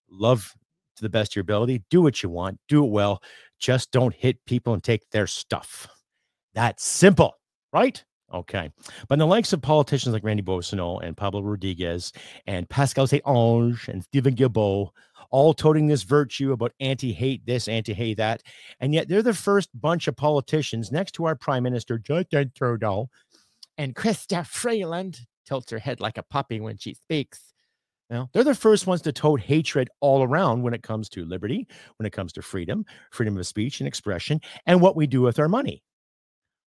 Love 0.09 0.55
to 1.01 1.05
the 1.05 1.09
best 1.09 1.33
of 1.33 1.35
your 1.37 1.41
ability. 1.41 1.83
Do 1.89 2.01
what 2.01 2.23
you 2.23 2.29
want, 2.29 2.59
do 2.67 2.85
it 2.85 2.89
well. 2.89 3.21
Just 3.59 3.91
don't 3.91 4.15
hit 4.15 4.43
people 4.45 4.73
and 4.73 4.83
take 4.83 5.09
their 5.09 5.27
stuff. 5.27 5.87
That's 6.53 6.85
simple, 6.85 7.35
right? 7.73 8.03
Okay. 8.33 8.71
But 9.07 9.15
in 9.15 9.19
the 9.19 9.27
likes 9.27 9.51
of 9.51 9.61
politicians 9.61 10.13
like 10.13 10.23
Randy 10.23 10.43
Boissonnault 10.43 10.99
and 11.03 11.17
Pablo 11.17 11.41
Rodriguez 11.41 12.13
and 12.47 12.69
Pascal 12.69 13.05
St-Onge 13.05 13.87
and 13.89 14.03
Stephen 14.03 14.35
Guilbeault, 14.35 14.91
all 15.31 15.53
toting 15.53 15.87
this 15.87 16.03
virtue 16.03 16.51
about 16.51 16.73
anti-hate 16.79 17.45
this, 17.45 17.67
anti-hate 17.67 18.17
that. 18.17 18.41
And 18.79 18.93
yet 18.93 19.07
they're 19.07 19.21
the 19.21 19.33
first 19.33 19.69
bunch 19.79 20.07
of 20.07 20.15
politicians 20.15 20.91
next 20.91 21.11
to 21.13 21.25
our 21.25 21.35
Prime 21.35 21.63
Minister, 21.63 21.97
Justin 21.97 22.51
Trudeau, 22.55 23.09
and 23.77 23.95
Chrystia 23.95 24.45
Freeland 24.45 25.19
tilts 25.45 25.71
her 25.71 25.79
head 25.79 25.99
like 25.99 26.17
a 26.17 26.23
puppy 26.23 26.59
when 26.59 26.77
she 26.77 26.93
speaks 26.93 27.53
they're 28.33 28.43
the 28.43 28.53
first 28.53 28.87
ones 28.87 29.01
to 29.03 29.13
tote 29.13 29.39
hatred 29.39 29.89
all 30.01 30.21
around 30.21 30.61
when 30.61 30.73
it 30.73 30.83
comes 30.83 31.07
to 31.09 31.25
liberty, 31.25 31.65
when 31.97 32.05
it 32.05 32.11
comes 32.11 32.33
to 32.33 32.41
freedom, 32.41 32.85
freedom 33.11 33.37
of 33.37 33.47
speech 33.47 33.79
and 33.79 33.87
expression, 33.87 34.41
and 34.65 34.81
what 34.81 34.97
we 34.97 35.07
do 35.07 35.21
with 35.21 35.39
our 35.39 35.47
money. 35.47 35.81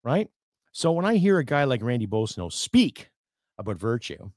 Right? 0.02 0.28
So 0.72 0.92
when 0.92 1.04
I 1.04 1.16
hear 1.16 1.38
a 1.38 1.44
guy 1.44 1.64
like 1.64 1.82
Randy 1.82 2.06
Boissonnault 2.06 2.52
speak 2.52 3.10
about 3.58 3.78
virtue, 3.78 4.30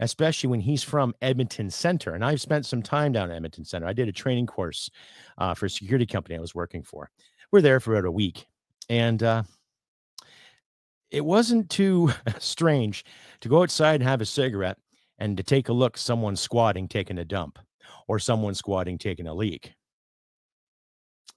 especially 0.00 0.48
when 0.48 0.60
he's 0.60 0.82
from 0.82 1.14
Edmonton 1.20 1.70
Center, 1.70 2.14
and 2.14 2.24
I've 2.24 2.40
spent 2.40 2.66
some 2.66 2.82
time 2.82 3.12
down 3.12 3.30
at 3.30 3.36
Edmonton 3.36 3.64
Center. 3.64 3.86
I 3.86 3.92
did 3.92 4.08
a 4.08 4.12
training 4.12 4.46
course 4.46 4.90
uh, 5.38 5.54
for 5.54 5.66
a 5.66 5.70
security 5.70 6.06
company 6.06 6.36
I 6.36 6.40
was 6.40 6.54
working 6.54 6.82
for. 6.82 7.10
We're 7.50 7.60
there 7.60 7.80
for 7.80 7.94
about 7.94 8.06
a 8.06 8.10
week, 8.10 8.46
and 8.88 9.22
uh, 9.22 9.42
it 11.10 11.24
wasn't 11.24 11.70
too 11.70 12.12
strange 12.38 13.04
to 13.40 13.48
go 13.48 13.62
outside 13.62 13.96
and 13.96 14.08
have 14.08 14.20
a 14.20 14.26
cigarette 14.26 14.78
and 15.18 15.36
to 15.36 15.42
take 15.42 15.68
a 15.68 15.72
look 15.72 15.96
someone 15.96 16.36
squatting 16.36 16.88
taking 16.88 17.18
a 17.18 17.24
dump 17.24 17.58
or 18.08 18.18
someone 18.18 18.54
squatting 18.54 18.98
taking 18.98 19.26
a 19.26 19.34
leak 19.34 19.74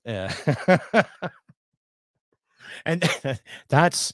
uh, 0.08 0.32
and 2.86 3.04
that's 3.70 4.14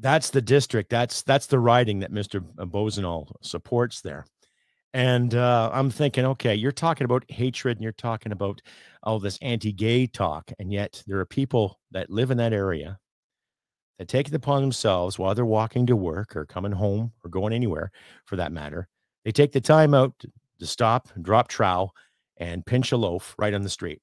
that's 0.00 0.30
the 0.30 0.42
district 0.42 0.90
that's 0.90 1.22
that's 1.22 1.46
the 1.46 1.58
riding 1.58 2.00
that 2.00 2.12
mr 2.12 2.40
boissonnault 2.68 3.28
supports 3.42 4.00
there 4.02 4.24
And 4.94 5.34
uh, 5.34 5.70
I'm 5.74 5.90
thinking, 5.90 6.26
okay, 6.26 6.54
you're 6.56 6.72
talking 6.72 7.04
about 7.06 7.24
hatred 7.30 7.78
and 7.78 7.84
you're 7.84 7.92
talking 7.92 8.32
about 8.32 8.62
all 9.02 9.20
this 9.20 9.38
anti 9.42 9.72
gay 9.72 10.06
talk. 10.08 10.52
And 10.58 10.72
yet 10.72 11.02
there 11.06 11.20
are 11.20 11.26
people 11.26 11.78
that 11.92 12.10
live 12.10 12.30
in 12.32 12.38
that 12.38 12.54
area 12.54 12.98
that 13.98 14.08
take 14.08 14.28
it 14.28 14.34
upon 14.34 14.62
themselves 14.62 15.18
while 15.18 15.34
they're 15.34 15.44
walking 15.44 15.86
to 15.86 15.96
work 15.96 16.36
or 16.36 16.44
coming 16.44 16.72
home 16.72 17.12
or 17.24 17.30
going 17.30 17.52
anywhere 17.52 17.90
for 18.24 18.36
that 18.36 18.52
matter. 18.52 18.88
They 19.24 19.32
take 19.32 19.52
the 19.52 19.60
time 19.60 19.94
out 19.94 20.18
to, 20.20 20.30
to 20.60 20.66
stop, 20.66 21.08
drop 21.22 21.48
trowel, 21.48 21.94
and 22.36 22.64
pinch 22.64 22.92
a 22.92 22.96
loaf 22.96 23.34
right 23.38 23.54
on 23.54 23.62
the 23.62 23.70
street. 23.70 24.00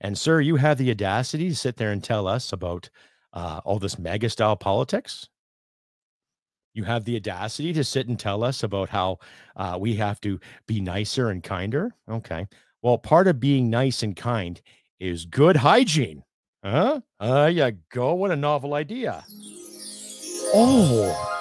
And, 0.00 0.16
sir, 0.16 0.40
you 0.40 0.56
have 0.56 0.78
the 0.78 0.90
audacity 0.90 1.48
to 1.48 1.56
sit 1.56 1.76
there 1.76 1.90
and 1.90 2.04
tell 2.04 2.26
us 2.28 2.52
about 2.52 2.88
uh, 3.32 3.60
all 3.64 3.78
this 3.78 3.98
MAGA 3.98 4.30
style 4.30 4.56
politics. 4.56 5.28
You 6.74 6.84
have 6.84 7.04
the 7.04 7.16
audacity 7.16 7.72
to 7.72 7.82
sit 7.82 8.06
and 8.06 8.18
tell 8.18 8.44
us 8.44 8.62
about 8.62 8.90
how 8.90 9.18
uh, 9.56 9.78
we 9.80 9.94
have 9.96 10.20
to 10.20 10.38
be 10.66 10.80
nicer 10.80 11.30
and 11.30 11.42
kinder. 11.42 11.94
Okay. 12.08 12.46
Well, 12.82 12.98
part 12.98 13.28
of 13.28 13.40
being 13.40 13.70
nice 13.70 14.02
and 14.02 14.14
kind 14.14 14.60
is 15.00 15.24
good 15.24 15.56
hygiene. 15.56 16.22
Huh? 16.66 17.00
Uh, 17.20 17.48
yeah, 17.52 17.70
go. 17.92 18.14
What 18.14 18.32
a 18.32 18.36
novel 18.36 18.74
idea. 18.74 19.24
Oh. 20.52 21.32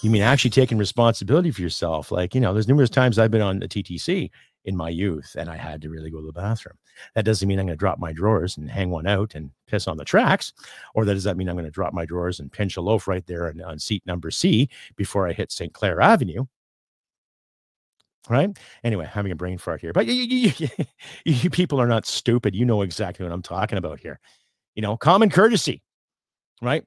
You 0.00 0.10
mean 0.10 0.22
actually 0.22 0.50
taking 0.50 0.78
responsibility 0.78 1.50
for 1.50 1.60
yourself? 1.60 2.12
Like, 2.12 2.32
you 2.32 2.40
know, 2.40 2.52
there's 2.52 2.68
numerous 2.68 2.90
times 2.90 3.18
I've 3.18 3.32
been 3.32 3.40
on 3.40 3.58
the 3.58 3.66
TTC 3.66 4.30
in 4.64 4.76
my 4.76 4.90
youth 4.90 5.34
and 5.36 5.50
I 5.50 5.56
had 5.56 5.82
to 5.82 5.90
really 5.90 6.08
go 6.08 6.20
to 6.20 6.26
the 6.26 6.32
bathroom. 6.32 6.76
That 7.16 7.24
doesn't 7.24 7.48
mean 7.48 7.58
I'm 7.58 7.66
going 7.66 7.76
to 7.76 7.80
drop 7.80 7.98
my 7.98 8.12
drawers 8.12 8.56
and 8.56 8.70
hang 8.70 8.90
one 8.90 9.08
out 9.08 9.34
and 9.34 9.50
piss 9.66 9.88
on 9.88 9.96
the 9.96 10.04
tracks. 10.04 10.52
Or 10.94 11.04
that 11.04 11.14
does 11.14 11.24
that 11.24 11.36
mean 11.36 11.48
I'm 11.48 11.56
going 11.56 11.64
to 11.64 11.70
drop 11.72 11.92
my 11.92 12.04
drawers 12.04 12.38
and 12.38 12.52
pinch 12.52 12.76
a 12.76 12.80
loaf 12.80 13.08
right 13.08 13.26
there 13.26 13.48
on, 13.48 13.60
on 13.60 13.80
seat 13.80 14.04
number 14.06 14.30
C 14.30 14.68
before 14.94 15.26
I 15.26 15.32
hit 15.32 15.50
St. 15.50 15.72
Clair 15.72 16.00
Avenue? 16.00 16.44
Right. 18.28 18.56
Anyway, 18.84 19.06
having 19.06 19.32
a 19.32 19.36
brain 19.36 19.58
fart 19.58 19.80
here, 19.80 19.92
but 19.92 20.06
you, 20.06 20.14
you, 20.14 20.52
you, 20.56 20.68
you 21.24 21.50
people 21.50 21.80
are 21.80 21.88
not 21.88 22.06
stupid. 22.06 22.54
You 22.54 22.64
know 22.64 22.82
exactly 22.82 23.24
what 23.24 23.32
I'm 23.32 23.42
talking 23.42 23.78
about 23.78 23.98
here. 23.98 24.20
You 24.76 24.82
know, 24.82 24.96
common 24.96 25.28
courtesy, 25.28 25.82
right? 26.62 26.84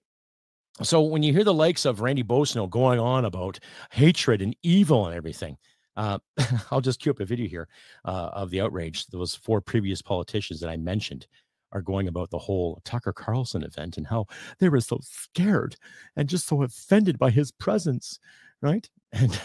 So 0.84 1.02
when 1.02 1.24
you 1.24 1.34
hear 1.34 1.44
the 1.44 1.54
likes 1.54 1.86
of 1.86 2.02
Randy 2.02 2.24
Boissonnault 2.24 2.70
going 2.70 3.00
on 3.00 3.26
about 3.26 3.60
hatred 3.92 4.42
and 4.42 4.56
evil 4.64 5.08
and 5.08 5.16
everything, 5.16 5.58
uh, 5.98 6.20
I'll 6.72 6.82
just 6.82 7.02
cue 7.02 7.12
up 7.12 7.20
a 7.20 7.26
video 7.26 7.48
here 7.48 7.68
uh, 8.06 8.30
of 8.34 8.50
the 8.50 8.62
outrage. 8.62 9.08
Those 9.08 9.36
four 9.36 9.62
previous 9.62 10.02
politicians 10.02 10.60
that 10.62 10.70
I 10.70 10.78
mentioned 10.78 11.28
are 11.72 11.82
going 11.82 12.08
about 12.08 12.30
the 12.30 12.40
whole 12.40 12.82
Tucker 12.86 13.14
Carlson 13.14 13.64
event 13.64 13.98
and 13.98 14.08
how 14.08 14.26
they 14.60 14.70
were 14.70 14.82
so 14.82 15.00
scared 15.02 15.76
and 16.16 16.30
just 16.30 16.48
so 16.48 16.64
offended 16.64 17.18
by 17.20 17.30
his 17.30 17.52
presence, 17.52 18.20
right? 18.62 18.90
And 19.14 19.40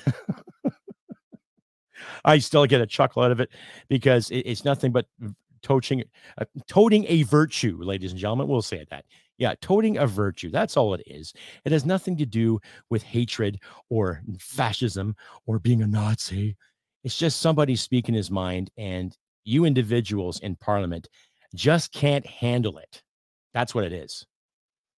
I 2.24 2.38
still 2.38 2.66
get 2.66 2.80
a 2.80 2.86
chuckle 2.86 3.22
out 3.22 3.32
of 3.32 3.40
it 3.40 3.50
because 3.88 4.30
it, 4.30 4.40
it's 4.40 4.64
nothing 4.64 4.92
but 4.92 5.06
toting, 5.62 6.04
uh, 6.38 6.44
toting 6.66 7.04
a 7.08 7.22
virtue, 7.24 7.78
ladies 7.80 8.12
and 8.12 8.20
gentlemen. 8.20 8.48
We'll 8.48 8.62
say 8.62 8.84
that. 8.90 9.04
Yeah, 9.38 9.54
toting 9.60 9.96
a 9.96 10.06
virtue. 10.06 10.50
That's 10.50 10.76
all 10.76 10.92
it 10.94 11.02
is. 11.06 11.32
It 11.64 11.72
has 11.72 11.86
nothing 11.86 12.16
to 12.18 12.26
do 12.26 12.60
with 12.90 13.02
hatred 13.02 13.58
or 13.88 14.22
fascism 14.38 15.16
or 15.46 15.58
being 15.58 15.82
a 15.82 15.86
Nazi. 15.86 16.56
It's 17.04 17.16
just 17.16 17.40
somebody 17.40 17.76
speaking 17.76 18.14
his 18.14 18.30
mind, 18.30 18.70
and 18.76 19.16
you 19.44 19.64
individuals 19.64 20.40
in 20.40 20.56
parliament 20.56 21.08
just 21.54 21.92
can't 21.92 22.26
handle 22.26 22.76
it. 22.78 23.02
That's 23.54 23.74
what 23.74 23.84
it 23.84 23.92
is. 23.92 24.26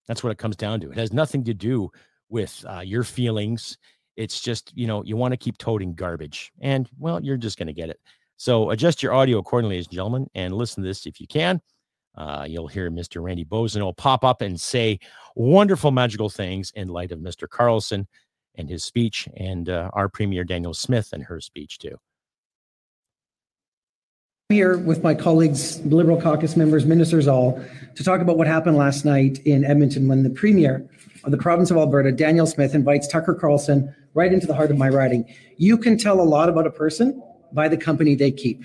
That's 0.09 0.25
what 0.25 0.31
it 0.31 0.39
comes 0.39 0.57
down 0.57 0.81
to. 0.81 0.91
It 0.91 0.99
has 0.99 1.13
nothing 1.13 1.45
to 1.45 1.55
do 1.55 1.91
with 2.29 2.65
uh, 2.69 2.81
your 2.81 3.05
feelings. 3.05 3.79
It's 4.17 4.41
just, 4.41 4.73
you 4.77 4.87
know, 4.87 5.03
you 5.05 5.17
want 5.17 5.33
to 5.33 5.39
keep 5.39 5.59
toting 5.59 5.95
garbage, 5.95 6.53
and 6.61 6.89
well, 6.99 7.23
you're 7.23 7.37
just 7.37 7.59
going 7.59 7.69
to 7.69 7.73
get 7.73 7.89
it. 7.89 8.01
So 8.37 8.71
adjust 8.71 9.03
your 9.03 9.15
audio 9.15 9.39
accordingly, 9.39 9.77
ladies 9.77 9.87
and 9.87 9.95
gentlemen, 9.95 10.27
and 10.35 10.55
listen 10.55 10.83
to 10.83 10.89
this 10.89 11.07
if 11.07 11.21
you 11.21 11.27
can. 11.27 11.61
Uh, 12.17 12.45
you'll 12.49 12.69
hear 12.69 12.91
Mr. 12.91 13.23
Randy 13.23 13.45
Boissonnault 13.45 13.97
pop 13.97 14.25
up 14.25 14.43
and 14.43 14.61
say 14.61 14.99
wonderful, 15.35 15.91
magical 15.91 16.29
things 16.29 16.73
in 16.75 16.89
light 16.89 17.13
of 17.13 17.21
Mr. 17.21 17.49
Carlson 17.49 18.07
and 18.57 18.69
his 18.69 18.85
speech, 18.85 19.29
and 19.37 19.69
uh, 19.69 19.91
our 19.95 20.09
Premier 20.09 20.45
Danielle 20.45 20.75
Smith 20.75 21.11
and 21.13 21.23
her 21.25 21.41
speech, 21.41 21.79
too. 21.79 21.97
Here 24.51 24.77
with 24.77 25.03
my 25.03 25.15
colleagues, 25.15 25.81
Liberal 25.87 26.21
caucus 26.21 26.57
members, 26.57 26.85
ministers, 26.85 27.27
all, 27.27 27.65
to 27.95 28.05
talk 28.05 28.21
about 28.21 28.37
what 28.37 28.47
happened 28.47 28.77
last 28.77 29.07
night 29.07 29.39
in 29.47 29.65
Edmonton 29.65 30.09
when 30.09 30.23
the 30.23 30.31
Premier 30.31 30.87
of 31.25 31.31
the 31.31 31.39
province 31.39 31.71
of 31.71 31.79
Alberta, 31.79 32.13
Danielle 32.13 32.47
Smith, 32.47 32.75
invites 32.75 33.09
Tucker 33.09 33.35
Carlson 33.35 33.95
right 34.15 34.33
into 34.33 34.47
the 34.47 34.55
heart 34.55 34.71
of 34.71 34.79
my 34.79 34.89
riding. 34.89 35.33
You 35.57 35.77
can 35.79 35.97
tell 35.97 36.21
a 36.21 36.23
lot 36.23 36.49
about 36.49 36.67
a 36.67 36.71
person 36.71 37.23
by 37.53 37.69
the 37.69 37.77
company 37.77 38.15
they 38.15 38.31
keep. 38.31 38.65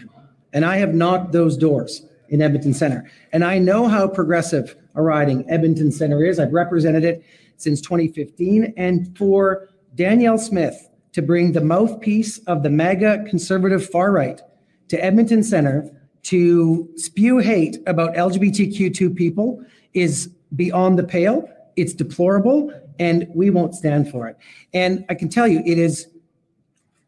And 0.53 0.65
I 0.65 0.77
have 0.77 0.93
knocked 0.93 1.31
those 1.31 1.57
doors 1.57 2.05
in 2.29 2.41
Edmonton 2.41 2.73
Center. 2.73 3.09
And 3.31 3.43
I 3.43 3.57
know 3.59 3.87
how 3.87 4.07
progressive 4.07 4.75
a 4.95 5.01
riding 5.01 5.49
Edmonton 5.49 5.91
Center 5.91 6.23
is. 6.23 6.39
I've 6.39 6.53
represented 6.53 7.03
it 7.03 7.23
since 7.57 7.81
2015. 7.81 8.73
And 8.77 9.17
for 9.17 9.69
Danielle 9.95 10.37
Smith 10.37 10.89
to 11.13 11.21
bring 11.21 11.51
the 11.51 11.61
mouthpiece 11.61 12.37
of 12.39 12.63
the 12.63 12.69
MAGA 12.69 13.25
conservative 13.27 13.89
far 13.89 14.11
right 14.11 14.41
to 14.89 15.03
Edmonton 15.03 15.43
Center 15.43 15.89
to 16.23 16.89
spew 16.95 17.37
hate 17.37 17.77
about 17.87 18.13
LGBTQ2 18.15 19.15
people 19.15 19.63
is 19.93 20.29
beyond 20.55 20.99
the 20.99 21.03
pale. 21.03 21.49
It's 21.75 21.93
deplorable, 21.93 22.71
and 22.99 23.27
we 23.33 23.49
won't 23.49 23.75
stand 23.75 24.09
for 24.09 24.27
it. 24.27 24.37
And 24.73 25.05
I 25.09 25.15
can 25.15 25.29
tell 25.29 25.47
you, 25.47 25.61
it 25.65 25.77
is 25.77 26.07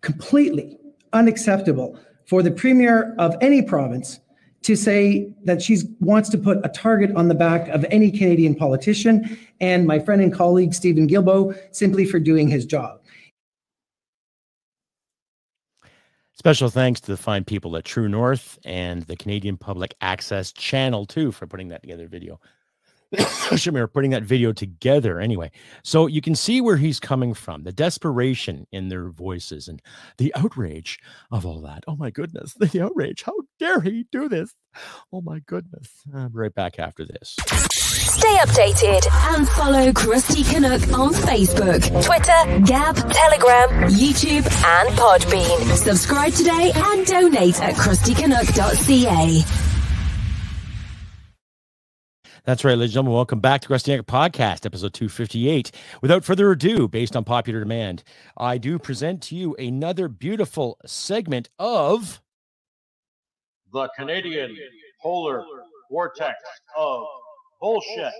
completely 0.01 0.77
unacceptable 1.13 1.99
for 2.25 2.43
the 2.43 2.51
premier 2.51 3.15
of 3.17 3.35
any 3.41 3.61
province 3.61 4.19
to 4.61 4.75
say 4.75 5.33
that 5.45 5.61
she 5.61 5.77
wants 5.99 6.29
to 6.29 6.37
put 6.37 6.59
a 6.65 6.69
target 6.69 7.15
on 7.15 7.27
the 7.27 7.35
back 7.35 7.69
of 7.69 7.85
any 7.89 8.11
Canadian 8.11 8.55
politician 8.55 9.37
and 9.61 9.87
my 9.87 9.99
friend 9.99 10.21
and 10.21 10.33
colleague 10.33 10.73
Stephen 10.73 11.07
Guilbeault 11.07 11.57
simply 11.71 12.05
for 12.05 12.19
doing 12.19 12.47
his 12.47 12.65
job. 12.65 12.99
Special 16.33 16.69
thanks 16.69 17.01
to 17.01 17.11
the 17.11 17.17
fine 17.17 17.43
people 17.43 17.75
at 17.75 17.83
True 17.83 18.07
North 18.07 18.57
and 18.63 19.03
the 19.03 19.17
Canadian 19.17 19.57
Public 19.57 19.93
Access 19.99 20.53
Channel, 20.53 21.05
too, 21.05 21.33
for 21.33 21.47
putting 21.47 21.67
that 21.67 21.81
together 21.81 22.07
video. 22.07 22.39
Shamir 23.15 23.91
putting 23.91 24.11
that 24.11 24.23
video 24.23 24.53
together 24.53 25.19
anyway. 25.19 25.51
So 25.83 26.05
you 26.05 26.21
can 26.21 26.35
see 26.35 26.61
where 26.61 26.77
he's 26.77 26.99
coming 26.99 27.33
from, 27.33 27.63
the 27.63 27.71
desperation 27.71 28.67
in 28.71 28.89
their 28.89 29.09
voices 29.09 29.67
and 29.67 29.81
the 30.17 30.33
outrage 30.35 30.99
of 31.31 31.45
all 31.45 31.61
that. 31.61 31.83
Oh 31.87 31.95
my 31.95 32.11
goodness, 32.11 32.53
the 32.59 32.81
outrage. 32.83 33.23
How 33.23 33.33
dare 33.59 33.81
he 33.81 34.05
do 34.11 34.29
this? 34.29 34.53
Oh 35.11 35.21
my 35.21 35.39
goodness. 35.39 35.89
Be 36.05 36.11
right 36.33 36.53
back 36.53 36.77
after 36.77 37.05
this. 37.05 37.35
Stay 37.49 38.37
updated 38.37 39.07
and 39.33 39.47
follow 39.49 39.91
Crusty 39.93 40.43
Canuck 40.43 40.81
on 40.93 41.13
Facebook, 41.13 41.81
Twitter, 42.03 42.65
Gab, 42.65 42.95
Telegram, 42.95 43.89
YouTube, 43.89 44.45
and 44.45 44.89
Podbean. 44.97 45.75
Subscribe 45.75 46.33
today 46.33 46.71
and 46.75 47.05
donate 47.07 47.59
at 47.61 47.75
crustycanuck.ca. 47.75 49.68
That's 52.45 52.63
right, 52.63 52.77
ladies 52.77 52.91
and 52.91 52.93
gentlemen. 52.93 53.13
Welcome 53.13 53.39
back 53.41 53.61
to 53.61 53.67
Crusty 53.67 53.91
Canuck 53.91 54.05
Podcast, 54.05 54.65
episode 54.65 54.93
258. 54.93 55.71
Without 56.01 56.23
further 56.23 56.51
ado, 56.51 56.87
based 56.87 57.15
on 57.15 57.23
popular 57.23 57.59
demand, 57.59 58.03
I 58.37 58.57
do 58.57 58.79
present 58.79 59.21
to 59.23 59.35
you 59.35 59.55
another 59.55 60.07
beautiful 60.07 60.77
segment 60.85 61.49
of 61.59 62.21
the 63.73 63.89
Canadian 63.97 64.55
Polar 65.01 65.43
Vortex 65.91 66.35
of 66.77 67.05
Bullshit. 67.61 68.13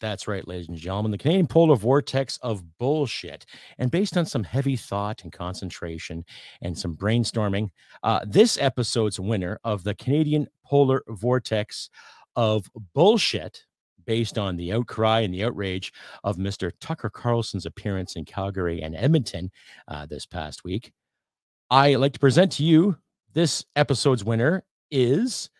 That's 0.00 0.26
right, 0.26 0.46
ladies 0.48 0.68
and 0.68 0.76
gentlemen, 0.76 1.12
the 1.12 1.18
Canadian 1.18 1.46
polar 1.46 1.76
vortex 1.76 2.36
of 2.38 2.76
bullshit. 2.76 3.46
And 3.78 3.88
based 3.88 4.16
on 4.16 4.26
some 4.26 4.42
heavy 4.42 4.74
thought 4.74 5.22
and 5.22 5.32
concentration 5.32 6.24
and 6.60 6.76
some 6.76 6.96
brainstorming, 6.96 7.70
uh, 8.02 8.24
this 8.26 8.58
episode's 8.60 9.20
winner 9.20 9.60
of 9.62 9.84
the 9.84 9.94
Canadian 9.94 10.48
polar 10.66 11.04
vortex 11.06 11.88
of 12.36 12.70
bullshit 12.94 13.64
based 14.04 14.38
on 14.38 14.56
the 14.56 14.72
outcry 14.72 15.20
and 15.20 15.32
the 15.32 15.44
outrage 15.44 15.92
of 16.24 16.36
Mr. 16.36 16.72
Tucker 16.80 17.10
Carlson's 17.10 17.66
appearance 17.66 18.16
in 18.16 18.24
Calgary 18.24 18.82
and 18.82 18.96
Edmonton 18.96 19.50
uh, 19.88 20.06
this 20.06 20.26
past 20.26 20.64
week. 20.64 20.92
I 21.70 21.94
like 21.94 22.12
to 22.14 22.20
present 22.20 22.52
to 22.52 22.64
you 22.64 22.96
this 23.32 23.64
episode's 23.76 24.24
winner 24.24 24.64
is 24.90 25.50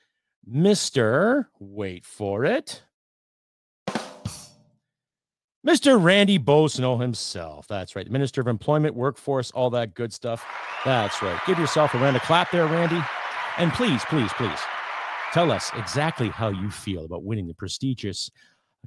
Mr. 0.50 1.47
Wait 1.59 2.05
for 2.05 2.45
it. 2.45 2.83
Mr. 5.67 6.02
Randy 6.02 6.38
Boissonnault 6.38 7.00
himself. 7.00 7.69
That's 7.69 7.95
right. 7.95 8.05
The 8.05 8.11
Minister 8.11 8.41
of 8.41 8.49
Employment, 8.49 8.97
Workforce, 8.97 9.52
all 9.52 9.71
that 9.71 9.95
good 9.95 10.12
stuff. 10.12 10.45
That's 10.85 11.23
right. 11.23 11.38
Give 11.47 11.59
yourself 11.59 11.95
a 11.95 11.99
round 11.99 12.17
of 12.17 12.23
clap 12.23 12.50
there, 12.50 12.67
Randy. 12.67 13.00
And 13.59 13.73
please, 13.73 14.05
please, 14.07 14.33
please 14.33 14.59
Tell 15.33 15.51
us 15.51 15.71
exactly 15.75 16.29
how 16.29 16.49
you 16.49 16.71
feel 16.71 17.07
about 17.07 17.25
winning 17.25 17.47
the 17.47 17.55
prestigious 17.55 18.31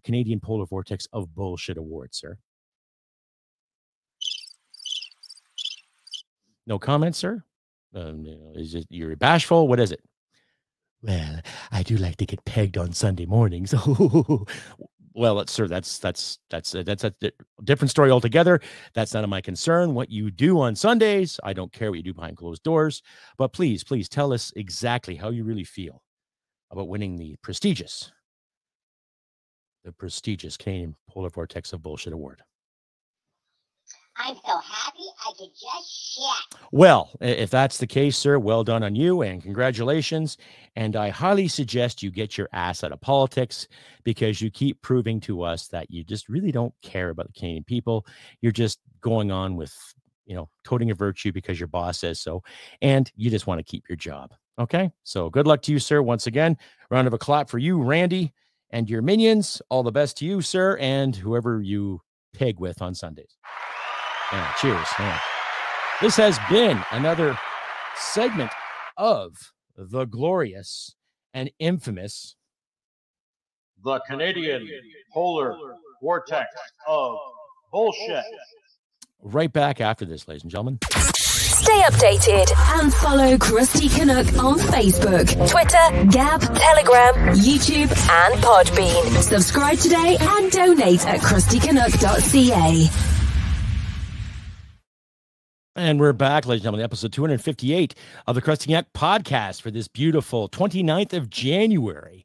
Canadian 0.04 0.40
Polar 0.40 0.68
Vortex 0.68 1.08
of 1.12 1.34
Bullshit 1.34 1.78
Award, 1.78 2.14
sir. 2.14 2.38
No 6.68 6.78
comments, 6.78 7.18
sir? 7.18 7.44
Um, 7.96 8.28
is 8.54 8.76
it 8.76 8.86
you're 8.90 9.16
bashful? 9.16 9.68
What 9.68 9.80
is 9.80 9.92
it? 9.92 10.02
Well, 11.02 11.40
I 11.72 11.82
do 11.82 11.98
like 11.98 12.18
to 12.18 12.28
get 12.28 12.46
pegged 12.46 12.78
on 12.78 12.94
Sunday 12.94 13.26
mornings. 13.26 13.74
well, 15.16 15.36
that's 15.36 15.52
sir, 15.52 15.68
that's 15.68 15.98
that's 15.98 16.38
that's 16.52 16.76
a, 16.76 16.84
that's 16.84 17.04
a 17.06 17.14
different 17.64 17.90
story 17.90 18.12
altogether. 18.12 18.60
That's 18.94 19.16
none 19.16 19.24
of 19.24 19.32
my 19.32 19.42
concern. 19.42 19.96
What 19.96 20.12
you 20.12 20.30
do 20.30 20.60
on 20.60 20.76
Sundays, 20.76 21.40
I 21.44 21.54
don't 21.54 21.74
care 21.74 21.90
what 21.90 21.98
you 21.98 22.04
do 22.04 22.14
behind 22.14 22.38
closed 22.38 22.62
doors. 22.62 23.02
But 23.40 23.52
please, 23.52 23.84
please 23.84 24.08
tell 24.08 24.32
us 24.32 24.54
exactly 24.56 25.16
how 25.16 25.32
you 25.32 25.44
really 25.44 25.64
feel 25.64 26.04
about 26.76 26.90
winning 26.90 27.16
the 27.16 27.36
prestigious, 27.42 28.12
the 29.84 29.92
prestigious 29.92 30.58
Canadian 30.58 30.96
Polar 31.10 31.30
Vortex 31.30 31.74
of 31.74 31.82
Bullshit 31.82 32.14
Award. 32.14 32.42
I'm 34.18 34.36
so 34.36 34.58
happy 34.60 35.04
I 35.26 35.32
could 35.38 35.50
just 35.50 36.16
shit. 36.16 36.60
Well, 36.72 37.12
if 37.20 37.50
that's 37.50 37.78
the 37.78 37.88
case, 37.88 38.18
sir, 38.18 38.40
well 38.40 38.64
done 38.64 38.82
on 38.84 38.96
you 38.96 39.22
and 39.24 39.44
congratulations. 39.44 40.38
And 40.78 40.96
I 40.96 41.10
highly 41.10 41.50
suggest 41.50 42.02
you 42.02 42.12
get 42.12 42.38
your 42.38 42.48
ass 42.54 42.84
out 42.84 42.94
of 42.94 43.02
politics 43.02 43.68
because 44.04 44.42
you 44.42 44.50
keep 44.50 44.82
proving 44.82 45.20
to 45.22 45.42
us 45.42 45.68
that 45.68 45.92
you 45.92 46.04
just 46.04 46.30
really 46.30 46.52
don't 46.52 46.74
care 46.82 47.10
about 47.10 47.28
the 47.28 47.34
Canadian 47.34 47.66
people. 47.66 48.06
You're 48.42 48.54
just 48.54 48.80
going 49.02 49.32
on 49.32 49.58
with, 49.58 49.76
you 50.26 50.36
know, 50.36 50.50
toting 50.64 50.92
a 50.92 50.96
virtue 50.96 51.34
because 51.34 51.60
your 51.60 51.68
boss 51.68 52.00
says 52.00 52.20
so. 52.20 52.42
And 52.82 53.12
you 53.16 53.30
just 53.30 53.48
want 53.48 53.60
to 53.60 53.64
keep 53.64 53.84
your 53.90 53.98
job. 53.98 54.32
Okay. 54.60 54.92
So 55.04 55.30
good 55.30 55.48
luck 55.48 55.62
to 55.64 55.72
you, 55.72 55.80
sir. 55.80 56.02
Once 56.02 56.28
again, 56.28 56.58
round 56.90 57.08
of 57.08 57.14
a 57.14 57.18
clap 57.18 57.50
for 57.50 57.58
you, 57.58 57.82
Randy, 57.82 58.34
and 58.70 58.90
your 58.90 59.02
minions. 59.02 59.62
All 59.70 59.84
the 59.84 59.92
best 59.92 60.18
to 60.18 60.26
you, 60.26 60.42
sir, 60.42 60.78
and 60.78 61.16
whoever 61.16 61.62
you 61.62 62.02
peg 62.34 62.60
with 62.60 62.82
on 62.82 62.96
Sundays. 62.96 63.36
Yeah, 64.32 64.54
cheers. 64.60 64.88
Yeah. 65.00 65.20
This 66.02 66.16
has 66.18 66.38
been 66.50 66.84
another 66.92 67.38
segment 67.96 68.52
of 68.98 69.54
the 69.78 70.06
glorious 70.06 70.96
and 71.34 71.52
infamous 71.60 72.36
the 73.84 74.00
Canadian 74.08 74.68
Polar 75.14 75.56
Vortex 76.02 76.48
of 76.88 77.16
Bullshit. 77.72 78.24
Right 79.22 79.52
back 79.52 79.82
after 79.82 80.06
this, 80.06 80.28
ladies 80.28 80.44
and 80.44 80.52
gentlemen. 80.52 80.80
Stay 80.92 81.82
updated 81.84 82.52
and 82.80 82.94
follow 82.94 83.38
Crusty 83.38 83.90
Canuck 83.90 84.28
on 84.38 84.60
Facebook, 84.60 85.28
Twitter, 85.50 86.12
Gab, 86.12 86.42
Telegram, 86.42 87.36
YouTube, 87.36 87.90
and 87.90 88.44
Podbean. 88.44 89.22
Subscribe 89.24 89.78
today 89.80 90.18
and 90.20 90.52
donate 90.52 91.06
at 91.08 91.22
crustycanuck.ca. 91.22 92.90
And 95.78 96.00
we're 96.00 96.14
back, 96.14 96.46
ladies 96.46 96.62
and 96.62 96.66
gentlemen, 96.66 96.84
episode 96.86 97.12
258 97.12 97.96
of 98.28 98.36
the 98.36 98.42
Crusty 98.42 98.68
Canuck 98.68 98.94
podcast 98.94 99.62
for 99.62 99.72
this 99.72 99.88
beautiful 99.88 100.48
29th 100.48 101.14
of 101.14 101.30
January, 101.30 102.25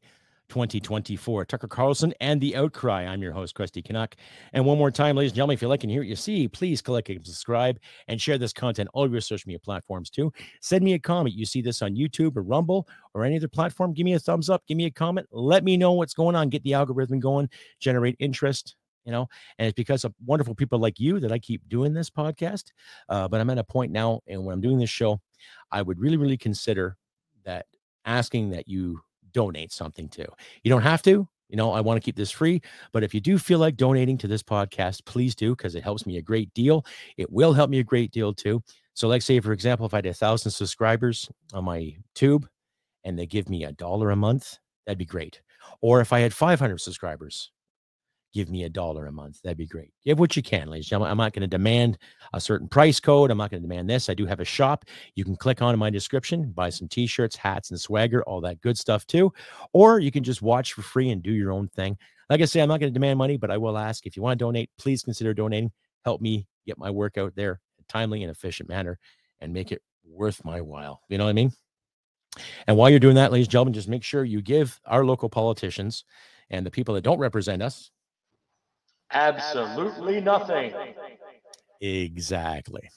2024. 0.50 1.44
Tucker 1.46 1.68
Carlson 1.68 2.12
and 2.20 2.40
The 2.40 2.56
Outcry. 2.56 3.06
I'm 3.06 3.22
your 3.22 3.32
host, 3.32 3.54
Crusty 3.54 3.80
Canuck. 3.80 4.16
And 4.52 4.64
one 4.66 4.76
more 4.76 4.90
time, 4.90 5.16
ladies 5.16 5.30
and 5.30 5.36
gentlemen, 5.36 5.54
if 5.54 5.62
you 5.62 5.68
like 5.68 5.84
and 5.84 5.90
hear 5.90 6.02
what 6.02 6.08
you 6.08 6.16
see, 6.16 6.48
please 6.48 6.82
click 6.82 7.08
and 7.08 7.24
subscribe 7.24 7.78
and 8.08 8.20
share 8.20 8.36
this 8.36 8.52
content 8.52 8.90
all 8.92 9.08
your 9.10 9.20
social 9.20 9.48
media 9.48 9.60
platforms 9.60 10.10
too. 10.10 10.32
Send 10.60 10.84
me 10.84 10.94
a 10.94 10.98
comment. 10.98 11.36
You 11.36 11.46
see 11.46 11.62
this 11.62 11.80
on 11.80 11.94
YouTube 11.94 12.36
or 12.36 12.42
Rumble 12.42 12.86
or 13.14 13.24
any 13.24 13.36
other 13.36 13.48
platform. 13.48 13.94
Give 13.94 14.04
me 14.04 14.14
a 14.14 14.18
thumbs 14.18 14.50
up. 14.50 14.66
Give 14.66 14.76
me 14.76 14.86
a 14.86 14.90
comment. 14.90 15.28
Let 15.30 15.64
me 15.64 15.76
know 15.76 15.92
what's 15.92 16.14
going 16.14 16.34
on. 16.36 16.48
Get 16.48 16.64
the 16.64 16.74
algorithm 16.74 17.20
going, 17.20 17.48
generate 17.78 18.16
interest 18.18 18.76
you 19.06 19.12
know 19.12 19.26
and 19.58 19.66
it's 19.66 19.76
because 19.76 20.04
of 20.04 20.12
wonderful 20.26 20.54
people 20.54 20.78
like 20.78 21.00
you 21.00 21.18
that 21.20 21.32
i 21.32 21.38
keep 21.38 21.66
doing 21.70 21.94
this 21.94 22.10
podcast 22.10 22.64
uh, 23.08 23.26
but 23.26 23.40
i'm 23.40 23.48
at 23.48 23.56
a 23.56 23.64
point 23.64 23.90
now 23.90 24.20
and 24.26 24.44
when 24.44 24.52
i'm 24.52 24.60
doing 24.60 24.78
this 24.78 24.90
show 24.90 25.18
i 25.72 25.80
would 25.80 25.98
really 25.98 26.18
really 26.18 26.36
consider 26.36 26.98
that 27.46 27.64
asking 28.04 28.50
that 28.50 28.68
you 28.68 29.00
donate 29.32 29.72
something 29.72 30.08
to. 30.10 30.26
You 30.62 30.70
don't 30.70 30.82
have 30.82 31.02
to 31.02 31.28
you 31.50 31.56
know 31.56 31.72
i 31.72 31.80
want 31.80 31.96
to 31.96 32.04
keep 32.04 32.16
this 32.16 32.30
free 32.30 32.62
but 32.92 33.02
if 33.02 33.12
you 33.12 33.20
do 33.20 33.36
feel 33.36 33.58
like 33.58 33.76
donating 33.76 34.16
to 34.16 34.28
this 34.28 34.42
podcast 34.42 35.04
please 35.04 35.34
do 35.34 35.54
because 35.54 35.74
it 35.74 35.82
helps 35.82 36.06
me 36.06 36.16
a 36.16 36.22
great 36.22 36.52
deal. 36.54 36.86
It 37.16 37.30
will 37.30 37.52
help 37.52 37.68
me 37.70 37.80
a 37.80 37.84
great 37.84 38.12
deal 38.12 38.32
too. 38.32 38.62
So 38.94 39.08
like 39.08 39.22
say 39.22 39.40
for 39.40 39.52
example 39.52 39.86
if 39.86 39.92
i 39.92 39.98
had 39.98 40.06
a 40.06 40.14
thousand 40.14 40.52
subscribers 40.52 41.28
on 41.52 41.64
my 41.64 41.96
tube 42.14 42.48
and 43.04 43.18
they 43.18 43.26
give 43.26 43.48
me 43.48 43.64
a 43.64 43.72
dollar 43.72 44.10
a 44.10 44.16
month 44.16 44.58
that'd 44.86 44.98
be 44.98 45.04
great. 45.04 45.42
Or 45.82 46.00
if 46.00 46.12
i 46.12 46.20
had 46.20 46.32
500 46.32 46.80
subscribers 46.80 47.50
give 48.32 48.48
me 48.48 48.64
a 48.64 48.68
dollar 48.68 49.06
a 49.06 49.12
month. 49.12 49.40
That'd 49.42 49.58
be 49.58 49.66
great. 49.66 49.92
Give 50.04 50.18
what 50.18 50.36
you 50.36 50.42
can, 50.42 50.68
ladies 50.68 50.86
and 50.86 50.90
gentlemen. 50.90 51.10
I'm 51.10 51.18
not 51.18 51.32
going 51.32 51.42
to 51.42 51.48
demand 51.48 51.98
a 52.32 52.40
certain 52.40 52.68
price 52.68 53.00
code. 53.00 53.30
I'm 53.30 53.38
not 53.38 53.50
going 53.50 53.62
to 53.62 53.68
demand 53.68 53.90
this. 53.90 54.08
I 54.08 54.14
do 54.14 54.26
have 54.26 54.40
a 54.40 54.44
shop. 54.44 54.84
You 55.14 55.24
can 55.24 55.36
click 55.36 55.62
on 55.62 55.74
in 55.74 55.80
my 55.80 55.90
description, 55.90 56.52
buy 56.52 56.70
some 56.70 56.88
t-shirts, 56.88 57.36
hats, 57.36 57.70
and 57.70 57.80
swagger, 57.80 58.22
all 58.24 58.40
that 58.42 58.60
good 58.60 58.78
stuff 58.78 59.06
too. 59.06 59.32
Or 59.72 59.98
you 59.98 60.10
can 60.10 60.22
just 60.22 60.42
watch 60.42 60.72
for 60.72 60.82
free 60.82 61.10
and 61.10 61.22
do 61.22 61.32
your 61.32 61.52
own 61.52 61.68
thing. 61.68 61.96
Like 62.28 62.40
I 62.40 62.44
say, 62.44 62.60
I'm 62.60 62.68
not 62.68 62.80
going 62.80 62.92
to 62.92 62.98
demand 62.98 63.18
money, 63.18 63.36
but 63.36 63.50
I 63.50 63.56
will 63.56 63.76
ask 63.76 64.06
if 64.06 64.16
you 64.16 64.22
want 64.22 64.38
to 64.38 64.44
donate, 64.44 64.70
please 64.78 65.02
consider 65.02 65.34
donating. 65.34 65.72
Help 66.04 66.20
me 66.20 66.46
get 66.66 66.78
my 66.78 66.90
work 66.90 67.18
out 67.18 67.34
there 67.34 67.60
in 67.78 67.84
a 67.84 67.92
timely 67.92 68.22
and 68.22 68.30
efficient 68.30 68.68
manner 68.68 68.98
and 69.40 69.52
make 69.52 69.72
it 69.72 69.82
worth 70.04 70.44
my 70.44 70.60
while. 70.60 71.02
You 71.08 71.18
know 71.18 71.24
what 71.24 71.30
I 71.30 71.34
mean? 71.34 71.52
And 72.68 72.76
while 72.76 72.88
you're 72.88 73.00
doing 73.00 73.16
that, 73.16 73.32
ladies 73.32 73.46
and 73.46 73.52
gentlemen, 73.52 73.74
just 73.74 73.88
make 73.88 74.04
sure 74.04 74.24
you 74.24 74.40
give 74.40 74.80
our 74.86 75.04
local 75.04 75.28
politicians 75.28 76.04
and 76.50 76.64
the 76.64 76.70
people 76.70 76.94
that 76.94 77.02
don't 77.02 77.18
represent 77.18 77.62
us 77.62 77.90
Absolutely 79.12 80.20
nothing. 80.20 80.72
Exactly. 81.80 82.90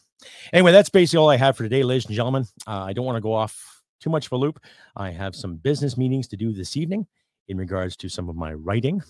Anyway, 0.51 0.71
that's 0.71 0.89
basically 0.89 1.19
all 1.19 1.29
I 1.29 1.37
have 1.37 1.57
for 1.57 1.63
today, 1.63 1.83
ladies 1.83 2.05
and 2.05 2.15
gentlemen. 2.15 2.45
Uh, 2.67 2.83
I 2.83 2.93
don't 2.93 3.05
want 3.05 3.17
to 3.17 3.21
go 3.21 3.33
off 3.33 3.81
too 3.99 4.09
much 4.09 4.27
of 4.27 4.31
a 4.33 4.37
loop. 4.37 4.59
I 4.95 5.11
have 5.11 5.35
some 5.35 5.55
business 5.55 5.97
meetings 5.97 6.27
to 6.29 6.37
do 6.37 6.51
this 6.53 6.77
evening 6.77 7.07
in 7.47 7.57
regards 7.57 7.95
to 7.97 8.09
some 8.09 8.29
of 8.29 8.35
my 8.35 8.53
writing. 8.53 9.01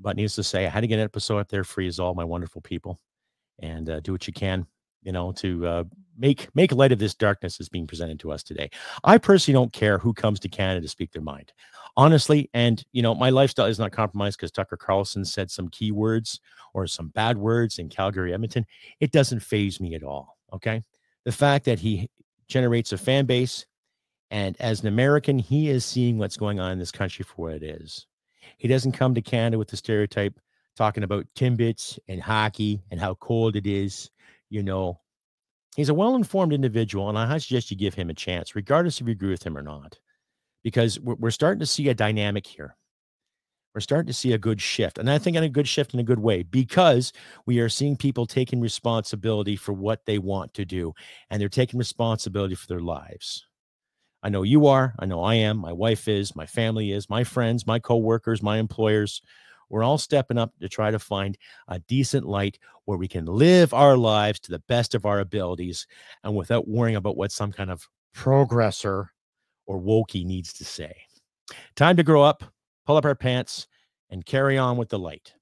But 0.00 0.16
needless 0.16 0.34
to 0.36 0.42
say, 0.42 0.66
I 0.66 0.70
had 0.70 0.80
to 0.80 0.86
get 0.86 0.98
an 0.98 1.04
episode 1.04 1.38
up 1.38 1.48
there 1.48 1.64
free 1.64 1.86
as 1.86 2.00
all 2.00 2.14
my 2.14 2.24
wonderful 2.24 2.60
people 2.60 3.00
and 3.60 3.88
uh, 3.88 4.00
do 4.00 4.12
what 4.12 4.26
you 4.26 4.32
can, 4.32 4.66
you 5.04 5.12
know, 5.12 5.32
to 5.32 5.66
uh, 5.66 5.84
make 6.18 6.48
make 6.54 6.72
light 6.72 6.92
of 6.92 6.98
this 6.98 7.14
darkness 7.14 7.58
that's 7.58 7.68
being 7.68 7.86
presented 7.86 8.18
to 8.20 8.32
us 8.32 8.42
today. 8.42 8.70
I 9.04 9.18
personally 9.18 9.54
don't 9.54 9.72
care 9.72 9.98
who 9.98 10.12
comes 10.12 10.40
to 10.40 10.48
Canada 10.48 10.80
to 10.80 10.88
speak 10.88 11.12
their 11.12 11.22
mind. 11.22 11.52
Honestly 11.96 12.50
and 12.52 12.84
you 12.92 13.02
know 13.02 13.14
my 13.14 13.30
lifestyle 13.30 13.66
is 13.66 13.78
not 13.78 13.92
compromised 13.92 14.36
because 14.36 14.50
tucker 14.50 14.76
carlson 14.76 15.24
said 15.24 15.48
some 15.48 15.68
key 15.68 15.92
words 15.92 16.40
or 16.72 16.88
some 16.88 17.08
bad 17.08 17.38
words 17.38 17.78
in 17.78 17.88
calgary 17.88 18.34
edmonton. 18.34 18.66
It 18.98 19.12
doesn't 19.12 19.40
phase 19.40 19.80
me 19.80 19.94
at 19.94 20.02
all 20.02 20.36
okay? 20.52 20.82
The 21.24 21.32
fact 21.32 21.64
that 21.66 21.78
he 21.78 22.10
generates 22.48 22.92
a 22.92 22.98
fan 22.98 23.26
base 23.26 23.66
and 24.30 24.56
as 24.60 24.80
an 24.80 24.88
american 24.88 25.38
he 25.38 25.68
is 25.68 25.84
seeing 25.84 26.18
what's 26.18 26.36
going 26.36 26.58
on 26.58 26.72
in 26.72 26.78
this 26.80 26.90
country 26.90 27.24
for 27.24 27.46
what 27.46 27.54
it 27.54 27.62
is. 27.62 28.06
He 28.58 28.66
doesn't 28.66 28.92
come 28.92 29.14
to 29.14 29.22
canada 29.22 29.56
with 29.56 29.68
the 29.68 29.76
stereotype 29.76 30.38
talking 30.76 31.04
about 31.04 31.26
timbits 31.36 31.96
and 32.08 32.20
hockey 32.20 32.82
and 32.90 32.98
how 32.98 33.14
cold 33.14 33.54
it 33.54 33.68
is 33.68 34.10
you 34.50 34.62
know 34.62 35.00
he's 35.76 35.88
a 35.88 35.94
well-informed 35.94 36.52
individual 36.52 37.08
and 37.08 37.18
i 37.18 37.38
suggest 37.38 37.70
you 37.70 37.76
give 37.76 37.94
him 37.94 38.10
a 38.10 38.14
chance 38.14 38.54
regardless 38.54 39.00
if 39.00 39.06
you 39.06 39.12
agree 39.12 39.30
with 39.30 39.44
him 39.44 39.56
or 39.56 39.62
not 39.62 39.98
because 40.64 40.98
we're, 40.98 41.14
we're 41.14 41.30
starting 41.30 41.60
to 41.60 41.66
see 41.66 41.88
a 41.90 41.94
dynamic 41.94 42.44
here. 42.44 42.76
We're 43.74 43.80
starting 43.80 44.06
to 44.06 44.12
see 44.12 44.32
a 44.32 44.38
good 44.38 44.60
shift. 44.60 44.98
And 44.98 45.10
I 45.10 45.18
think 45.18 45.36
in 45.36 45.42
a 45.42 45.48
good 45.48 45.68
shift 45.68 45.94
in 45.94 46.00
a 46.00 46.04
good 46.04 46.20
way 46.20 46.42
because 46.44 47.12
we 47.44 47.58
are 47.58 47.68
seeing 47.68 47.96
people 47.96 48.24
taking 48.24 48.60
responsibility 48.60 49.56
for 49.56 49.72
what 49.72 50.06
they 50.06 50.18
want 50.18 50.54
to 50.54 50.64
do 50.64 50.92
and 51.28 51.40
they're 51.40 51.48
taking 51.48 51.78
responsibility 51.78 52.54
for 52.54 52.68
their 52.68 52.80
lives. 52.80 53.46
I 54.22 54.28
know 54.30 54.42
you 54.42 54.66
are. 54.68 54.94
I 54.98 55.06
know 55.06 55.22
I 55.22 55.34
am. 55.34 55.58
My 55.58 55.72
wife 55.72 56.08
is. 56.08 56.34
My 56.34 56.46
family 56.46 56.92
is. 56.92 57.10
My 57.10 57.24
friends, 57.24 57.66
my 57.66 57.78
coworkers, 57.78 58.42
my 58.42 58.58
employers. 58.58 59.20
We're 59.74 59.82
all 59.82 59.98
stepping 59.98 60.38
up 60.38 60.52
to 60.60 60.68
try 60.68 60.92
to 60.92 61.00
find 61.00 61.36
a 61.66 61.80
decent 61.80 62.24
light 62.24 62.60
where 62.84 62.96
we 62.96 63.08
can 63.08 63.24
live 63.26 63.74
our 63.74 63.96
lives 63.96 64.38
to 64.40 64.52
the 64.52 64.60
best 64.60 64.94
of 64.94 65.04
our 65.04 65.18
abilities 65.18 65.88
and 66.22 66.36
without 66.36 66.68
worrying 66.68 66.94
about 66.94 67.16
what 67.16 67.32
some 67.32 67.50
kind 67.50 67.72
of 67.72 67.88
progressor 68.14 69.08
or 69.66 69.80
wokey 69.80 70.24
needs 70.24 70.52
to 70.52 70.64
say. 70.64 70.94
Time 71.74 71.96
to 71.96 72.04
grow 72.04 72.22
up, 72.22 72.44
pull 72.86 72.96
up 72.96 73.04
our 73.04 73.16
pants, 73.16 73.66
and 74.10 74.24
carry 74.24 74.56
on 74.56 74.76
with 74.76 74.90
the 74.90 74.98
light. 75.00 75.34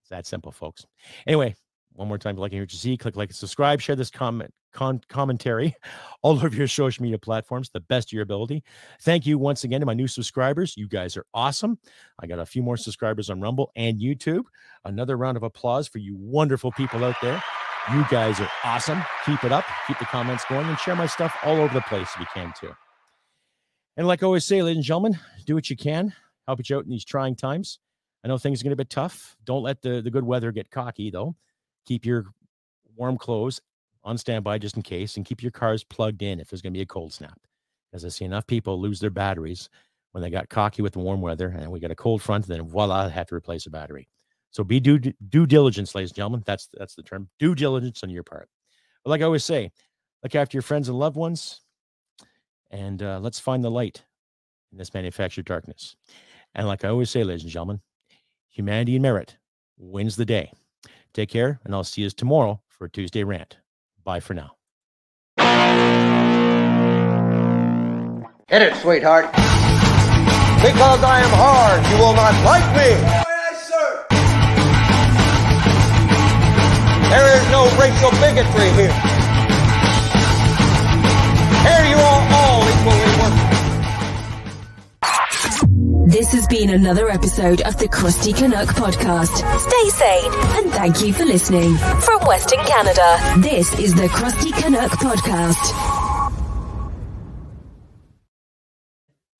It's 0.00 0.08
that 0.08 0.24
simple, 0.24 0.50
folks. 0.50 0.86
Anyway, 1.26 1.54
one 1.92 2.08
more 2.08 2.16
time, 2.16 2.30
if 2.30 2.36
you 2.36 2.40
like 2.40 2.52
to 2.52 2.56
hear 2.56 2.62
what 2.62 2.72
you 2.72 2.78
see, 2.78 2.96
click 2.96 3.16
like 3.16 3.28
and 3.28 3.36
subscribe, 3.36 3.82
share 3.82 3.96
this 3.96 4.10
comment 4.10 4.54
con- 4.74 5.00
commentary 5.08 5.74
all 6.22 6.32
over 6.32 6.48
your 6.48 6.68
social 6.68 7.02
media 7.02 7.18
platforms, 7.18 7.70
the 7.70 7.80
best 7.80 8.08
of 8.08 8.12
your 8.12 8.22
ability. 8.22 8.62
Thank 9.00 9.24
you 9.24 9.38
once 9.38 9.64
again 9.64 9.80
to 9.80 9.86
my 9.86 9.94
new 9.94 10.08
subscribers. 10.08 10.76
You 10.76 10.86
guys 10.86 11.16
are 11.16 11.24
awesome. 11.32 11.78
I 12.20 12.26
got 12.26 12.38
a 12.38 12.46
few 12.46 12.62
more 12.62 12.76
subscribers 12.76 13.30
on 13.30 13.40
Rumble 13.40 13.70
and 13.76 13.98
YouTube. 13.98 14.42
Another 14.84 15.16
round 15.16 15.38
of 15.38 15.42
applause 15.42 15.88
for 15.88 15.98
you 15.98 16.14
wonderful 16.18 16.72
people 16.72 17.02
out 17.04 17.16
there. 17.22 17.42
You 17.92 18.04
guys 18.10 18.40
are 18.40 18.50
awesome. 18.64 19.02
Keep 19.24 19.44
it 19.44 19.52
up. 19.52 19.64
Keep 19.86 19.98
the 19.98 20.06
comments 20.06 20.44
going 20.48 20.66
and 20.66 20.78
share 20.78 20.96
my 20.96 21.06
stuff 21.06 21.34
all 21.42 21.56
over 21.56 21.72
the 21.72 21.82
place 21.82 22.08
if 22.14 22.20
you 22.20 22.26
can 22.34 22.52
too. 22.58 22.72
And 23.96 24.06
like 24.06 24.22
I 24.22 24.26
always 24.26 24.44
say, 24.44 24.62
ladies 24.62 24.78
and 24.78 24.84
gentlemen, 24.84 25.18
do 25.46 25.54
what 25.54 25.70
you 25.70 25.76
can, 25.76 26.12
help 26.46 26.60
each 26.60 26.72
out 26.72 26.84
in 26.84 26.90
these 26.90 27.04
trying 27.04 27.36
times. 27.36 27.78
I 28.24 28.28
know 28.28 28.38
things 28.38 28.60
are 28.60 28.64
going 28.64 28.76
to 28.76 28.76
be 28.76 28.86
tough. 28.86 29.36
Don't 29.44 29.62
let 29.62 29.82
the, 29.82 30.00
the 30.00 30.10
good 30.10 30.24
weather 30.24 30.50
get 30.50 30.70
cocky, 30.70 31.10
though. 31.10 31.36
Keep 31.86 32.06
your 32.06 32.24
warm 32.96 33.18
clothes 33.18 33.60
on 34.04 34.18
standby 34.18 34.58
just 34.58 34.76
in 34.76 34.82
case 34.82 35.16
and 35.16 35.24
keep 35.24 35.42
your 35.42 35.52
cars 35.52 35.82
plugged 35.82 36.22
in 36.22 36.38
if 36.40 36.48
there's 36.48 36.62
going 36.62 36.72
to 36.72 36.78
be 36.78 36.82
a 36.82 36.86
cold 36.86 37.12
snap. 37.12 37.38
As 37.92 38.04
I 38.04 38.08
see 38.08 38.24
enough 38.24 38.46
people 38.46 38.80
lose 38.80 39.00
their 39.00 39.10
batteries 39.10 39.68
when 40.12 40.22
they 40.22 40.30
got 40.30 40.48
cocky 40.48 40.82
with 40.82 40.92
the 40.92 40.98
warm 41.00 41.20
weather 41.20 41.48
and 41.48 41.70
we 41.70 41.80
got 41.80 41.90
a 41.90 41.96
cold 41.96 42.22
front, 42.22 42.46
then 42.46 42.62
voila, 42.68 43.08
have 43.08 43.26
to 43.28 43.34
replace 43.34 43.66
a 43.66 43.70
battery. 43.70 44.08
So 44.50 44.62
be 44.62 44.78
due 44.78 45.00
due 45.00 45.46
diligence, 45.46 45.94
ladies 45.94 46.10
and 46.10 46.16
gentlemen. 46.16 46.44
That's 46.46 46.68
that's 46.74 46.94
the 46.94 47.02
term. 47.02 47.28
Due 47.40 47.56
diligence 47.56 48.04
on 48.04 48.10
your 48.10 48.22
part. 48.22 48.48
But 49.02 49.10
like 49.10 49.20
I 49.20 49.24
always 49.24 49.44
say, 49.44 49.72
look 50.22 50.36
after 50.36 50.56
your 50.56 50.62
friends 50.62 50.88
and 50.88 50.96
loved 50.96 51.16
ones, 51.16 51.60
and 52.70 53.02
uh, 53.02 53.18
let's 53.20 53.40
find 53.40 53.64
the 53.64 53.70
light 53.70 54.04
in 54.70 54.78
this 54.78 54.94
manufactured 54.94 55.46
darkness. 55.46 55.96
And 56.54 56.68
like 56.68 56.84
I 56.84 56.88
always 56.88 57.10
say, 57.10 57.24
ladies 57.24 57.42
and 57.42 57.50
gentlemen, 57.50 57.80
humanity 58.48 58.94
and 58.94 59.02
merit 59.02 59.36
wins 59.76 60.14
the 60.14 60.24
day. 60.24 60.52
Take 61.12 61.30
care, 61.30 61.58
and 61.64 61.74
I'll 61.74 61.82
see 61.82 62.02
you 62.02 62.10
tomorrow 62.10 62.62
for 62.68 62.84
a 62.84 62.90
Tuesday 62.90 63.24
rant. 63.24 63.56
Bye 64.04 64.20
for 64.20 64.34
now. 64.34 64.52
Hit 68.48 68.60
it, 68.60 68.76
sweetheart. 68.76 69.32
Because 70.60 71.02
I 71.02 71.20
am 71.24 71.30
hard, 71.32 71.80
you 71.88 71.96
will 71.96 72.12
not 72.12 72.34
like 72.44 72.68
me. 72.76 72.90
There 77.08 77.36
is 77.36 77.44
no 77.50 77.64
racial 77.80 78.10
bigotry. 78.20 78.70
Here 78.76 79.23
This 86.06 86.32
has 86.32 86.46
been 86.46 86.68
another 86.70 87.08
episode 87.08 87.62
of 87.62 87.78
the 87.78 87.88
Crusty 87.88 88.34
Canuck 88.34 88.68
podcast. 88.68 89.36
Stay 89.58 89.88
sane 89.90 90.32
and 90.62 90.70
thank 90.70 91.00
you 91.00 91.14
for 91.14 91.24
listening. 91.24 91.76
From 91.76 92.20
Western 92.26 92.58
Canada, 92.66 93.18
this 93.38 93.78
is 93.78 93.94
the 93.94 94.08
Crusty 94.08 94.50
Canuck 94.52 94.90
podcast. 94.92 95.54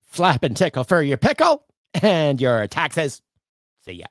Flap 0.07 0.43
and 0.43 0.57
tickle 0.57 0.85
for 0.85 1.03
your 1.03 1.19
pickle 1.19 1.65
and 2.03 2.41
your 2.41 2.67
taxes. 2.67 3.21
See 3.85 3.93
ya. 3.93 4.07